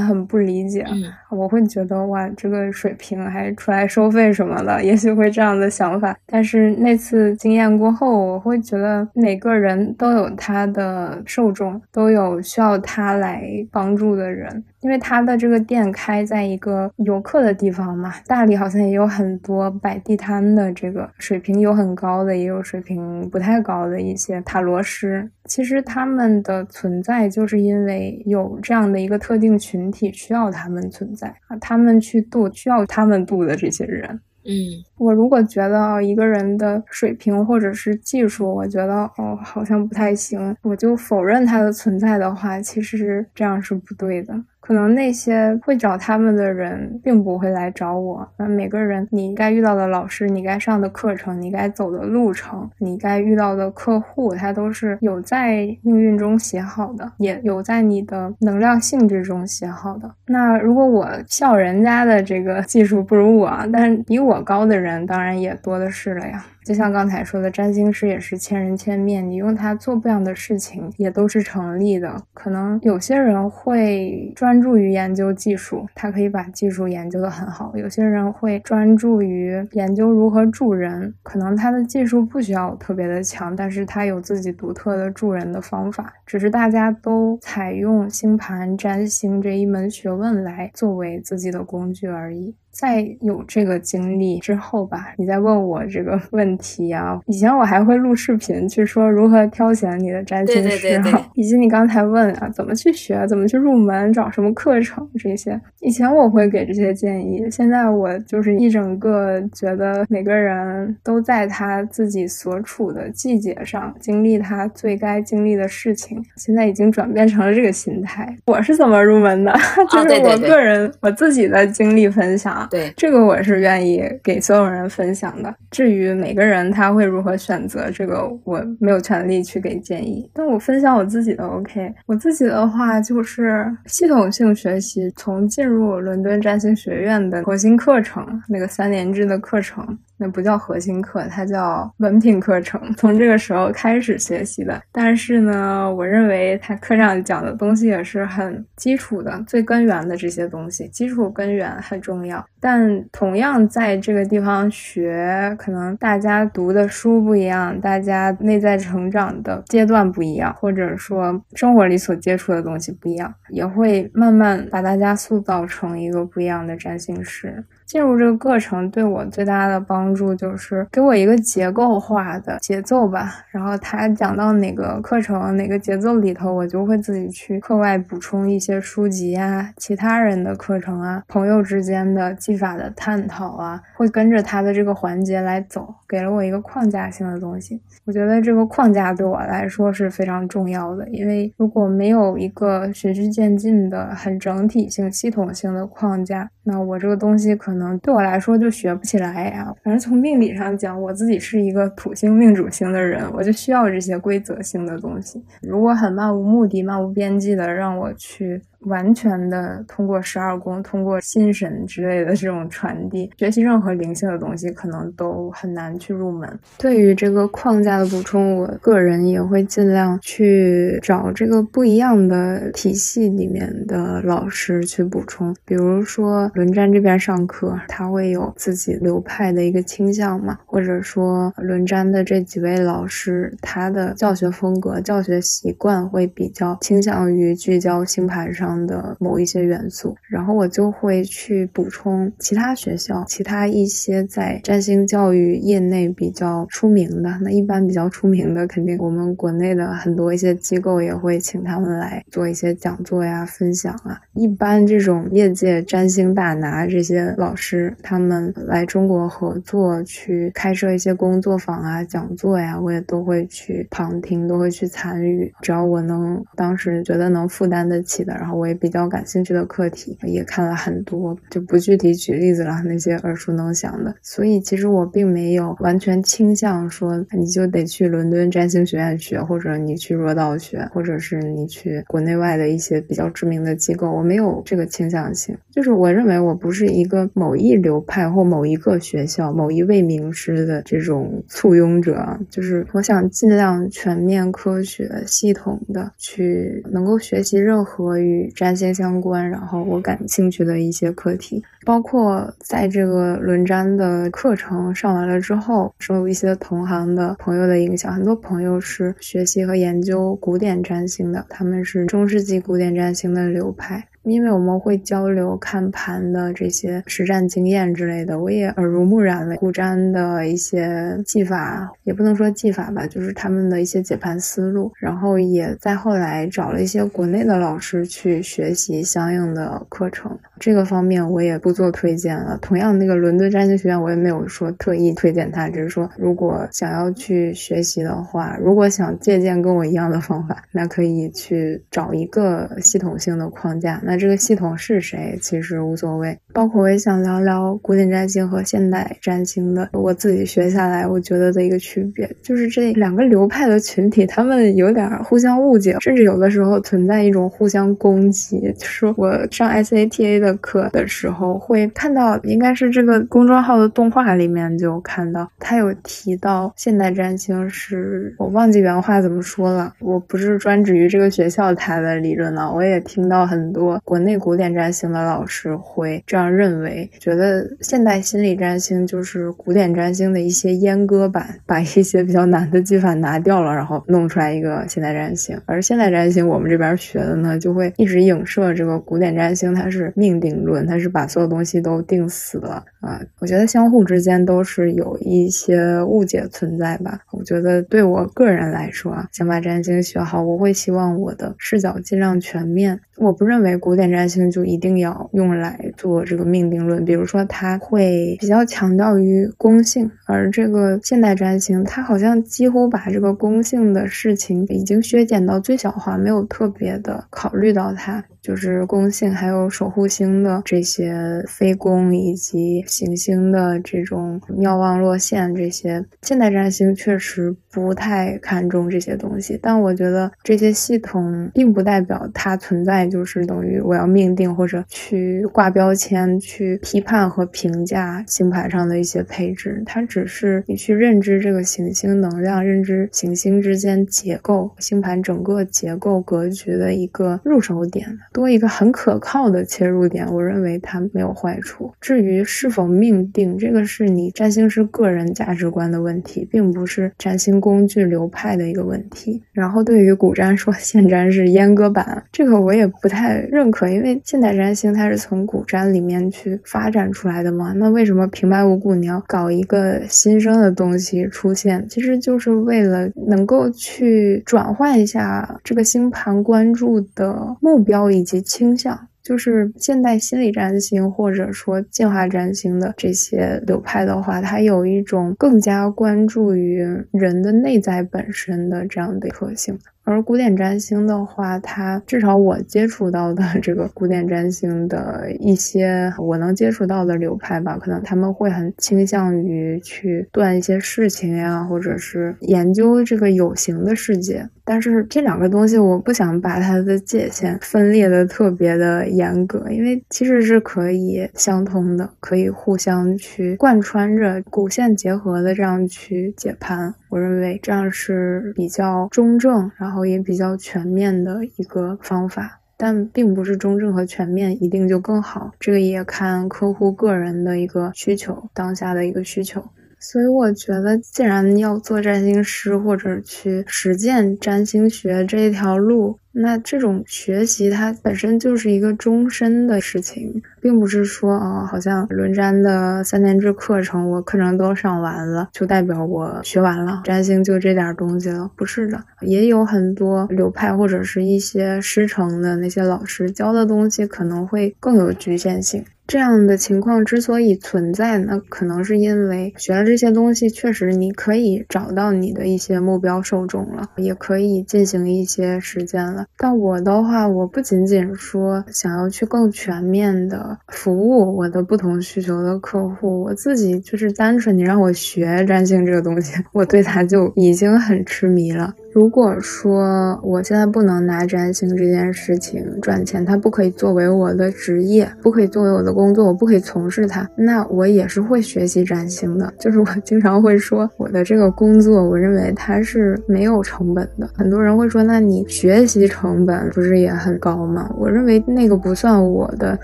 [0.00, 0.86] 很不理解，
[1.30, 6.16] 我会觉得哇，这个水平还出来收费什么的，也许会这样的想法。
[6.26, 14.64] 但是那次经验过后，我会觉得每个人都有他的受众，都有需要他来帮助的人。
[14.80, 25.30] 因为他的这个店开在一个游客的地方嘛，大理好像也有很多摆地摊的，这个水平有很高的，也有水平不太高的一些塔罗师。
[25.46, 34.20] 其实他们的存在，就是因为有这样的一个特定群体需要他们存在啊，他们去度需要他们度的这些人。
[34.44, 34.52] 嗯，
[34.98, 44.34] 我如果觉得一个人的水平或者是技术，我觉得哦好像不太行，我就否认他的存在的话，其实这样是不对的。
[44.70, 48.24] 可能那些会找他们的人，并不会来找我。
[48.36, 60.08] 那每个人，你该遇到的老师，你该上的课程，你该走的路程，你该遇到的客户，他都是有在命运中写好的，也有在你的能量性质中写好的。
[60.28, 66.44] 那如果我笑人家的这个技术不如我，但比我高的人，当然也多的是了呀。
[66.64, 72.22] 就像刚才说的，占星师也是千人千面，你用它做不一样的事情，也都是成立的。
[72.34, 86.12] 可能有些人会专注于研究技术，他可以把技术研究的很好；有些人会专注于研究如何助人，可能他的技术不需要特别的强，但是他有自己独特的助人的方法。
[86.26, 92.54] 只是大家都采用星盘占星这一门学问来作为自己的工具而已。
[92.80, 97.20] 在有这个经历之后吧，你再问我这个问题啊。
[97.26, 105.60] 以前我还会录视频去说如何挑选你的占星师哈，以及你刚才问啊，怎么去学，怎么去入门，找什么课程这些。
[105.80, 116.24] 以前我会给这些建议，现在我就是一整个觉得每个人都在他自己所处的季节上经历他最该经历的事情。
[116.36, 118.34] 现在已经转变成了这个心态。
[118.46, 119.52] 我是怎么入门的？
[119.92, 122.66] 就是我个人我自己的经历分享。
[122.70, 125.54] 对这个我是愿意给所有人分享的。
[125.70, 130.30] 至于每个人他会如何选择，这个我没有权利去给建议。
[130.32, 131.92] 但我分享我自己的 OK。
[132.06, 139.98] 我自己的话就是系统性学习，从进入伦敦占星学院的核心课程，那个三年制的课程。
[140.20, 142.78] 那不叫核心课，它叫文凭课程。
[142.98, 152.44] 从这个时候开始学习的，但是呢，我认为他课上讲的东西也是很基础的、最根源的这些东西，基础根源很重要。
[152.60, 167.64] 但同样在这个地方学，可能大家读的书不一样，大家内在成长的阶段不一样，或者说生活里所接触的东西不一样，也会慢慢把大家塑造成一个不一样的占星师。
[167.90, 173.44] 进入这个课程对我最大的帮助就是给我一个结构化的节奏吧。
[173.50, 187.82] 然后他讲到哪个课程哪个节奏里头，我就会自己去课外补充一些书籍啊、其他人的课程啊、朋友之间的技法的探讨啊，会跟着他的这个环节来走，给了我一个框架性的东西。
[188.04, 197.98] 我觉得这个框架对我来说是非常重要的，因为如果没有一个循序渐进的、很整体性、系统性的框架，那我这个东西可能。
[197.98, 199.74] 对我来说就学不起来呀。
[199.82, 205.42] 反正从命理上讲，我自己是一个土星命主星的人，我就需要这些规则性的东西。
[205.62, 208.62] 如果很漫无目的、漫无边际的让我去。
[208.80, 216.58] 完全的通过十二宫，通过心神之类的这种传递，学习任何灵性的东西，可能都很难去入门。
[216.78, 225.54] 对于这个框架的补充，我个人也会尽量去找这个不一样的体系里面的老师去补充。
[225.66, 238.69] 比如说轮占这边上课，他会有自己流派的一个倾向嘛，或者说轮占的这几位老师，他的教学风格、教学习惯会比较倾向于聚焦星盘上。
[238.86, 247.30] 的某一些元素，然后我就会去补充其他学校、其他一些在占星教育业内比较出名的。
[247.42, 254.20] 那一般比较出名的，肯定我们国内的很多一些机构也会请他们来做一些讲座呀、分享啊。
[254.34, 265.52] 一般这种业界占星大拿这些老师，他们来中国合作去开设一些工作坊啊、讲座呀，我也都会去旁听，都会去参与。
[265.62, 268.59] 只要我能当时觉得能负担得起的，然后。
[268.60, 274.14] 我也比较感兴趣的课题，也看了很多，就不具体举例子了，那些耳熟能详的。
[274.20, 285.56] 所以其实我并没有完全倾向说你就得去伦敦占星学院学，或者你去罗道学，或者是你去国内外的一些比较知名的机构，我没有这个倾向性。
[285.70, 314.06] 就是我认为我不是一个某一流派或某一个学校、某一位名师的这种簇拥者，就是我想尽量全面、科学、系统的去能够学习任何与占星相关，然后我感兴趣的一些课题，包括在这个轮占的课程上完了之后，受一些同行的朋友的影响，很多朋友是学习和研究古典占星的，他们是中世纪古典占星的流派。
[314.24, 324.92] 因为我们会交流看盘的这些实战经验之类的，我也耳濡目染了古占的一些技法，也不能说技法吧，就是他们的一些解盘思路。
[324.98, 330.38] 然后也在后来找了一些国内的老师去学习相应的课程。
[330.58, 332.58] 这个方面我也不做推荐了。
[332.60, 343.98] 同样，那个伦敦占星学院我也没有说特意推荐它，只是说如果想要去学习的话，如果想借鉴跟我一样的方法，那可以去找一个系统性的框架。
[344.10, 346.36] 那这个系统是谁，其实无所谓。
[346.52, 358.74] 包括我也想聊聊古典占星和现代占星的，我自己学下来，我觉得的一个区别，就是这两个流派的群体，他们有点互相误解，甚至有的时候存在一种互相攻击。
[358.76, 373.99] 就是我上 SATA 的课的时候，会看到，应该是这个公众号的动画里面就看到，他有提到现代占星是，我忘记原话怎么说了，我不是专指于这个学校他的理论了，我也听到很多。
[374.04, 385.60] 国内古典占星的老师会这样认为，觉得现代心理占星就是古典占星的一些阉割版，把一些比较难的技法拿掉了，然后弄出来一个现代占星。
[385.66, 393.20] 而现代占星我们这边学的呢，就会一直影射这个古典占星，它是命定论，它是把所有东西都定死了啊。
[393.38, 397.20] 我觉得相互之间都是有一些误解存在吧。
[397.32, 403.00] 我觉得对我个人来说啊，想把占星学好，我会希望我的视角尽量全面。
[403.16, 418.24] 我不认为古古典占星就一定要用来做这个命定论，比如说它会比较强调于公性，而这个现代占星它好像几乎把这个公性的事情已经削减到最小化，没有特别的考虑到它。
[418.42, 429.58] 就是宫性还有守护星的这些非宫，以及行星的这种妙望落线，这些现代占星确实不太看重这些东西。
[429.62, 439.82] 但我觉得这些系统并不代表它存在就是等于我要命定或者去挂标签、去批判和评价星盘上的一些配置。
[439.86, 448.06] 它只是你去认知这个行星能量、认知行星之间结构、星盘整个结构格局的一个入手点。
[448.32, 451.92] 多一个很可靠的切入点，我认为它没有坏处。
[452.00, 459.42] 至于是否命定，这个是你占星师个人价值观的问题，并不是占星工具流派的一个问题。
[459.52, 467.72] 然后对于古占说现占是阉割版，这个我也不太认可，因为现代占星它是从古占里面去发展出来的嘛。
[467.76, 471.86] 那为什么平白无故你要搞一个新生的东西出现？
[471.88, 478.00] 其实就是为了能够去转换一下这个星盘关注的目标。
[478.10, 489.78] 以及倾向，就是现代心理占星或者说进化占星的这些流派的话，它有一种更加关注于人的内在本身的这样的特性。
[490.10, 504.48] 而古典占星的话，它至少我接触到的 这个古典占星的一些我能接触到的流派吧，可能他们会很倾向于去断一些事情呀，或者是研究这个有形的世界。
[504.62, 516.94] 但是这两个东西，我不想把它的界限分裂的特别的严格，因为其实是可以相通的，可以互相去贯穿着、骨线结合的这样去解盘。
[517.08, 522.60] 我认为这样是比较中正，然后也比较全面的一个方法。
[522.76, 529.62] 但并不是中正和全面一定就更好，这个也看客户个人的一个需求，当下的一个需求。
[530.00, 548.50] 所以我觉得，既然要做占星师或者去实践占星学这一条路，那这种学习它本身就是一个终身的事情，并不是说啊，好像轮占的三年制课程，我课程都上完了，就代表我学完了占星就这点东西了。
[548.56, 555.84] 不是的，也有很多流派或者是一些师承的那些老师教的东西可能会更有局限性。
[556.10, 566.26] 这样的情况之所以存在，那可能是因为学了这些东西，确实你可以找到你的一些目标受众了，也可以进行一些实践了。
[566.36, 578.74] 但我的话，我不仅仅说想要去更全面的服务我的不同需求的客户，我自己就是单纯你让我学占星这个东西， 我对它就已经很痴迷了。
[578.92, 589.52] 如果说我现在不能拿占星这件事情赚钱，它不可以作为我的职业，不可以作为我的工作，我不可以从事它，那我也是会学习占星的。
[589.60, 594.28] 就是我经常会说，我的这个工作，我认为它是没有成本的。
[594.34, 597.88] 很多人会说，那你学习成本不是也很高吗？
[597.96, 599.78] 我认为那个不算我的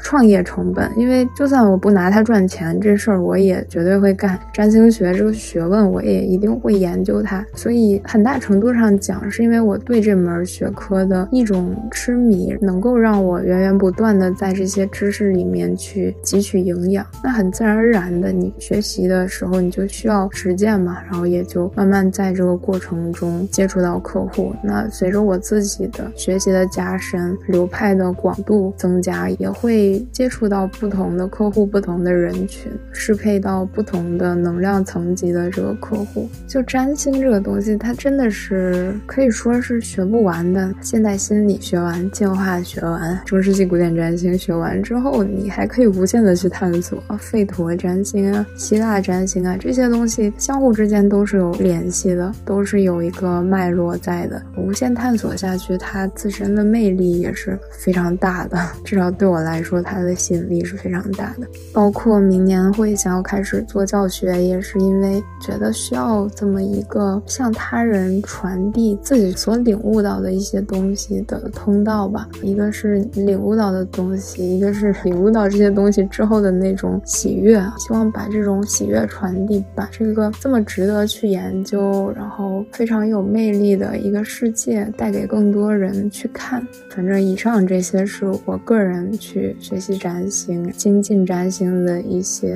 [0.03, 4.37] 创业成本，因为就算我不拿它赚钱，这事儿我也绝对会干。
[4.53, 7.47] 占星学这个学问，我也一定会研究它。
[7.55, 8.96] 所以很大程度上。
[8.99, 17.07] 讲是因为我对这门学科的一种痴迷，能够让我源源不断的在这些知识里面去汲取营养。
[17.23, 24.53] 那很自然而然的，你学习的时候你就需要实践嘛，然后也就慢慢在这个过程中接触到客户。
[24.63, 36.29] 那随着我自己的学习的加深，流派的广度增加，也会接触到不同的客户、不同的人群，适配到不同的能量层级的这个客户。
[36.47, 38.86] 就占星这个东西，它真的是。
[39.07, 40.73] 可以说是学不完的。
[40.81, 54.43] 现代心理学完，进化学完，中世纪古典占星学完之后，你还可以无限的去探索费陀占星啊、希腊占星啊这些东西，相互之间都是有联系的，都是有一个脉络在的。
[54.57, 58.59] 无限探索下去，它自身的魅力也是非常大的。
[58.85, 61.47] 至少对我来说，它的吸引力是非常大的。
[61.73, 68.97] 包括明年会想要开始做教学，也是因为觉得需要这么一个向他人传递。
[69.03, 77.59] 自己所领悟到的一些东西的通道吧，一个是领悟到的东西，一个是领悟到这些东西之后的那种喜悦。
[77.79, 86.67] 希望把这种喜悦传递，把这个这么值得去研究，然后非常有魅力的一个世界带给更多人去看。
[86.91, 92.55] 反正以上这些是我个人去学习占星、精进占星的一些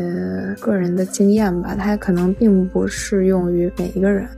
[0.61, 4.29] 个人的经验吧，它可能并不适用于每一个人。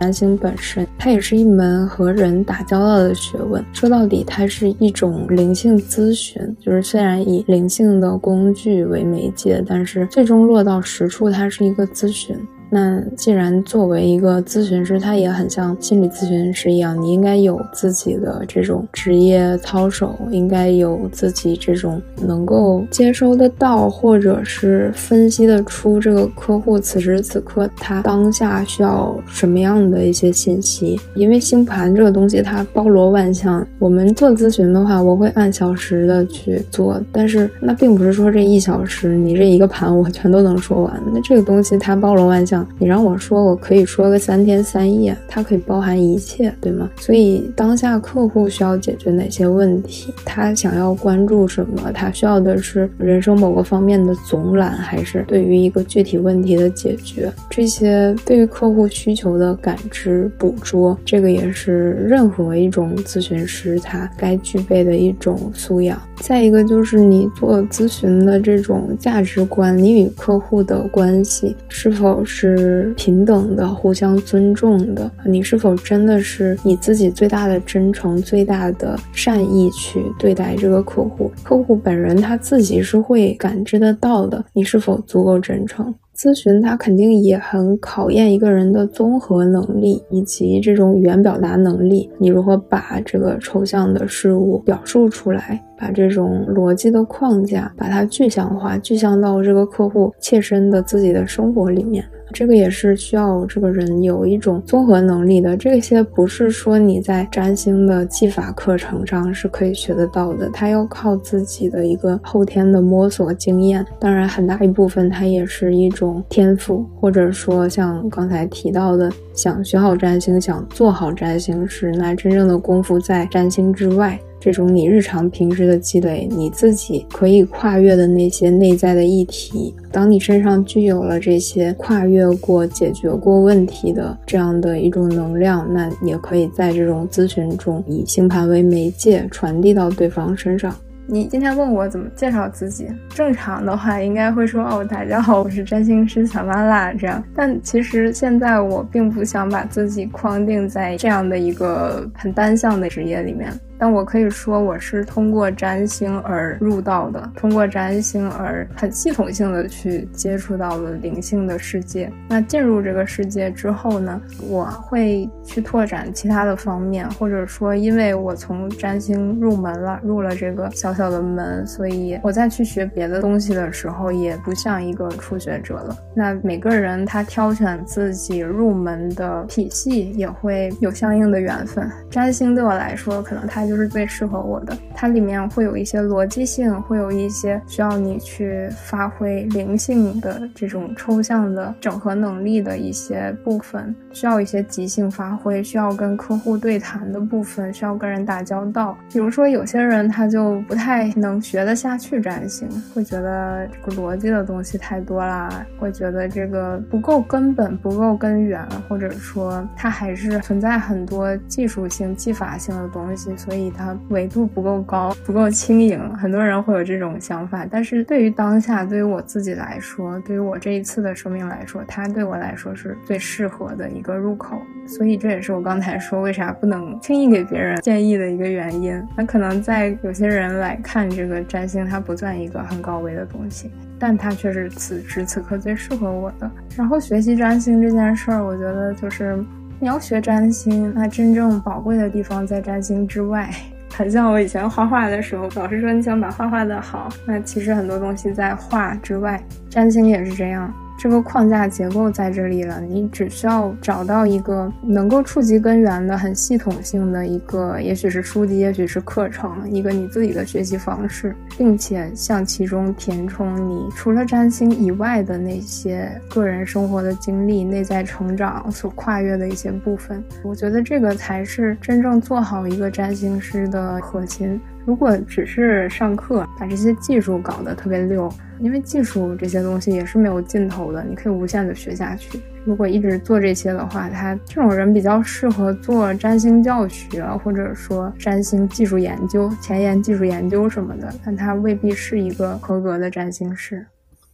[0.00, 3.62] 占星本身，它也是一门和人打交道的学问。
[3.70, 12.34] 说到底，它是一种灵性咨询，就是虽然以灵性的工具为媒介，但是最终落到实处，它是一个咨询。
[12.72, 31.00] 那既然作为一个咨询师，他也很像心理咨询师一样，你应该有自己的这种职业操守，应该有自己这种能够接收得到，或者是分析得出这个客户此时此刻他当下需要什么样的一些信息。
[31.16, 41.02] 因为星盘这个东西它包罗万象，我们做咨询的话，我会按小时的去做，但是那并不是说这一小时你这一个盘我全都能说完。
[41.12, 42.59] 那这个东西它包罗万象。
[42.78, 46.90] 你让我说，我可以说个三天三夜，它可以包含一切，对吗？
[46.98, 57.32] 所以当下客户需要解决哪些问题，他想要关注什么，他需要的是人生某个方面的总览，还是对于一个具体问题的解决？
[57.48, 66.00] 这些对于客户需求的感知捕捉，这个也是任何一种咨询师他该具备的一种素养。
[66.20, 72.49] 再一个就是你做咨询的这种价值观，你与客户的关系是否是？
[72.56, 75.10] 是平等的，互相尊重的。
[75.24, 81.30] 你是否真的是以自己最大的真诚、最大的善意去对待这个客户？
[81.42, 84.44] 客户本人他自己是会感知得到的。
[84.52, 85.94] 你是否足够真诚？
[86.16, 92.10] 咨询它肯定也很考验一个人的综合能力以及这种语言表达能力。
[92.18, 95.58] 你如何把这个抽象的事物表述出来？
[95.78, 102.04] 把这种逻辑的框架把它具象化，具象到这个客户切身的自己的生活里面。
[102.32, 105.56] 这个也是需要这个人有一种综合能力的。
[105.56, 113.84] 这些不是说你在占星的技法课程上是可以学得到的，他要靠自己的一个后天的摸索经验。
[113.98, 119.10] 当然，很大一部分它也是一种天赋，或者说像刚才提到的，
[119.40, 124.20] 想学好占星，想做好占星师，那真正的功夫在占星之外。
[124.38, 140.74] 这种你日常平时的积累，你自己可以跨越的那些内在的议题，当你身上具有了这些跨越过、解决过问题的这样的一种能量，那也可以在这种咨询中以星盘为媒介传递到对方身上。
[141.12, 147.20] 你今天问我怎么介绍自己，正常的话应该会说哦，大家好，我是占星师小拉拉这样。
[147.34, 153.52] 但其实现在我并不想把自己框定在这样的一个很单向的职业里面。
[153.80, 162.12] 但我可以说我是通过占星而入道的，通过占星而很系统性的去接触到了灵性的世界。
[162.28, 175.96] 那进入这个世界之后呢，我会去拓展其他的方面，或者说因为我从占星入门了，入了这个小小的门，所以我再去学别的东西的时候，也不像一个初学者了。
[176.14, 181.90] 那每个人他挑选自己入门的体系，也会有相应的缘分。
[182.10, 184.76] 占星对我来说，可能它就是最适合我的。
[184.96, 198.98] 它里面会有一些逻辑性，会有一些需要你去发挥灵性的这种抽象的整合能力的一些部分，需要一些即兴发挥，需要跟客户对谈的部分，需要跟人打交道。
[199.12, 215.98] 比如说，有些人他就不太能学得下去占星，会觉得这个逻辑的东西太多啦，会觉得这个不够根本，不够根源，或者说它还是存在很多技术性、技法性的东西，所以它维度不够高，不够轻盈。
[216.14, 224.56] 很多人会有这种想法，但是对于当下，对于我自己来说，对于我这一次的生命来说，它对我来说是最适合的一个入口。
[224.86, 229.00] 所以这也是我刚才说为啥不能轻易给别人建议的一个原因。
[229.16, 236.50] 那可能在有些人来看这个占星，它不算一个很高维的东西，但它却是此时此刻最适合我的。
[236.76, 239.42] 然后学习占星这件事儿，我觉得就是
[239.82, 243.50] 你要学占星，那真正宝贵的地方在占星之外。
[243.96, 250.70] 很像我以前画画的时候，老师说你想把画画的好，那其实很多东西在画之外，占星也是这样。
[251.02, 270.22] 这个框架结构在这里了，你只需要找到一个能够触及根源的、很系统性的一个，也许是书籍，也许是课程，一个你自己的学习方式，并且向其中填充你除了占星以外的那些个人生活的经历、内在成长所跨越的一些部分。
[270.44, 274.60] 我觉得这个才是真正做好一个占星师的核心。
[274.84, 282.40] 如果只是上课把这些技术搞得特别溜，因为技术这些东西也是没有尽头的，你可以无限的学下去。
[282.64, 293.86] 如果一直做这些的话，他这种人比较适合做占星教学，或者说占星技术研究、前沿技术研究什么的，但他未必是一个合格的占星师。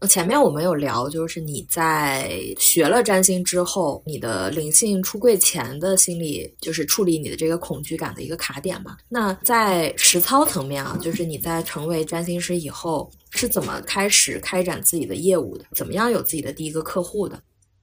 [0.09, 8.97] 前面我们有聊，就是你在学了占星之后，你的灵性出柜前的心理，就是处理你的这个恐惧感的一个卡点嘛。
[9.09, 15.65] 那在实操层面啊，就是你在成为占星师以后，是怎么开始开展自己的业务的？
[15.75, 17.41] 怎么样有自己的第一个客户的？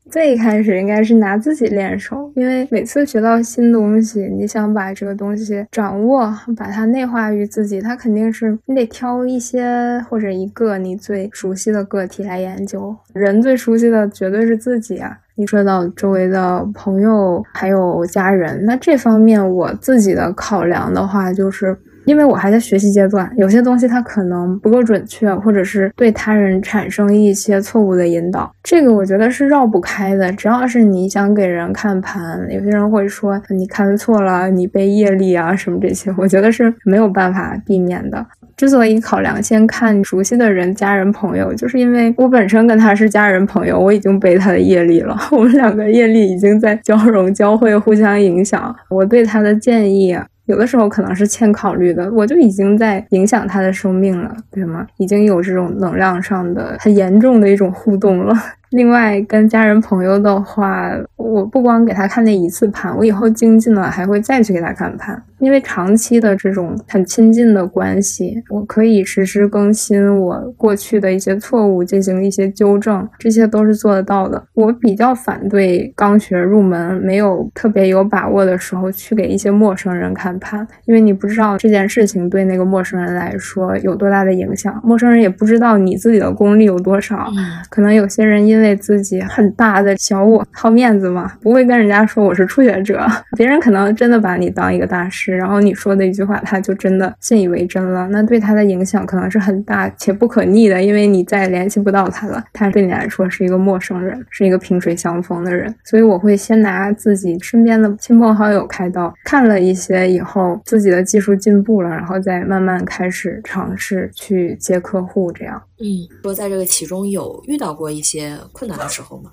[0.09, 12.95] 最开始应该是拿自己练手，因为每次学到新东西，你想把这个东西掌握，把它内化于自己，它肯定是你得挑一些或者一个你最熟悉的个体来研究。
[13.13, 15.17] 人最熟悉的绝对是自己啊！
[15.35, 21.75] 你说到周围的朋友还有家人，那这方面我自己的考量的话，就是。
[22.05, 30.31] 因为我还在学习阶段，有些东西它可能不够准确，或者是对他人产生一些错误的引导，这个我觉得是绕不开的。
[30.33, 38.25] 只要是你想给人看盘，有些人会说你看错了，你背业力啊什么这些，我觉得是没有办法避免的。
[38.55, 48.73] 之所以考量先看熟悉的人、家人、朋友，就是因为我本身跟他是家人朋友，我已经背他的业力了， 我们两个业力已经在交融、交汇、互相影响。
[48.89, 50.15] 我对他的建议。
[50.45, 54.85] 有的时候可能是欠考虑的，我就已经在影响他的生命了，对吗？
[54.97, 58.35] 已经有这种能量上的很严重的一种互动了。
[58.71, 74.41] 另外，跟家人朋友的话，我不光给他看那一次盘，我以后精进了还会再去给他看盘，因为长期的这种很亲近的关系，我可以实时更新我过去的一些错误，进行一些纠正，这些都是做得到的。
[74.53, 87.27] 我比较反对刚学入门、没有特别有把握的时候去给一些陌生人看盘，因为你不知道这件事情对那个陌生人来说有多大的影响，陌生人也不知道你自己的功力有多少，
[87.69, 88.73] 可能有些人因为。
[88.83, 92.99] 自己很大的小我好面子嘛，不会跟人家说我是初学者。
[93.37, 98.07] 别人可能真的把你当一个大师，然后你说的一句话，他就真的信以为真了。
[98.09, 102.43] 那对他的影响可能是很大且不可逆的，因为你再也联系不到他了。
[102.53, 105.73] 他对你来说是一个陌生人，是一个萍水相逢的人。
[105.83, 115.61] 所以我会先拿自己身边的亲朋好友开刀，看了一些以后，自己的技术进步了，然后再慢慢开始尝试去接客户，这样。
[115.79, 119.31] 嗯，说在这个其中有遇到过一些困难的时候吗？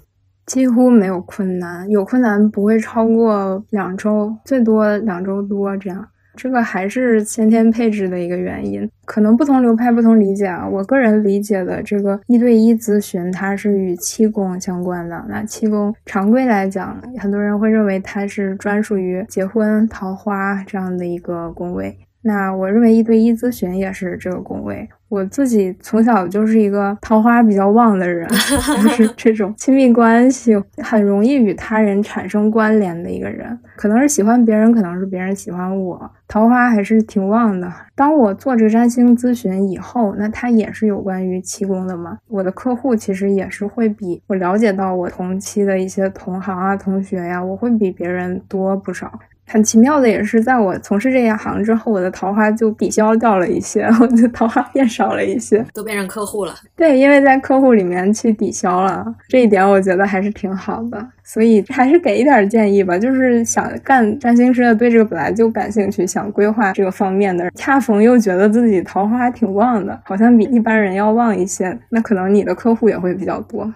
[0.50, 6.04] 几乎没有困难，有困难不会超过两周，最多两周多这样。
[6.34, 10.68] 这个还是先天配置的一个原因，可能不同流派不同理解啊。
[10.68, 15.24] 我个人理解的这个一对一咨询，它是与气功相关的。
[15.28, 21.96] 那气功常规来讲，很多人会认为它是专属于结婚、桃花这样的一个宫位。
[22.22, 24.88] 那我认为一对一咨询也是这个宫位。
[25.10, 33.58] 我自己从小就是一个桃花比较旺的人，就 是这种亲密关系很容易与他人产生关联的一个人。
[33.76, 37.70] 可能是喜欢别人，可能是别人喜欢我，桃花还是挺旺的。
[37.96, 42.16] 当我做这个占星咨询以后，那它也是有关于七宫的嘛。
[42.28, 49.10] 我的客户其实也是会比我了解到我同期的一些同行啊、同学呀，我会比别人多不少。
[49.50, 56.54] 很奇妙的也是，在我从事这一行之后，我的桃花就抵消掉了一些， 我的桃花变少了一些，都变成客户了。
[56.76, 61.04] 对，因为在客户里面去抵消了，这一点我觉得还是挺好的。
[61.22, 73.72] 所以还是给一点建议吧，就是想干占星师的，对这个本来就感兴趣，想规划这个方面的，恰逢又觉得自己桃花挺旺的，好像比一般人要旺一些，那可能你的客户也会比较多。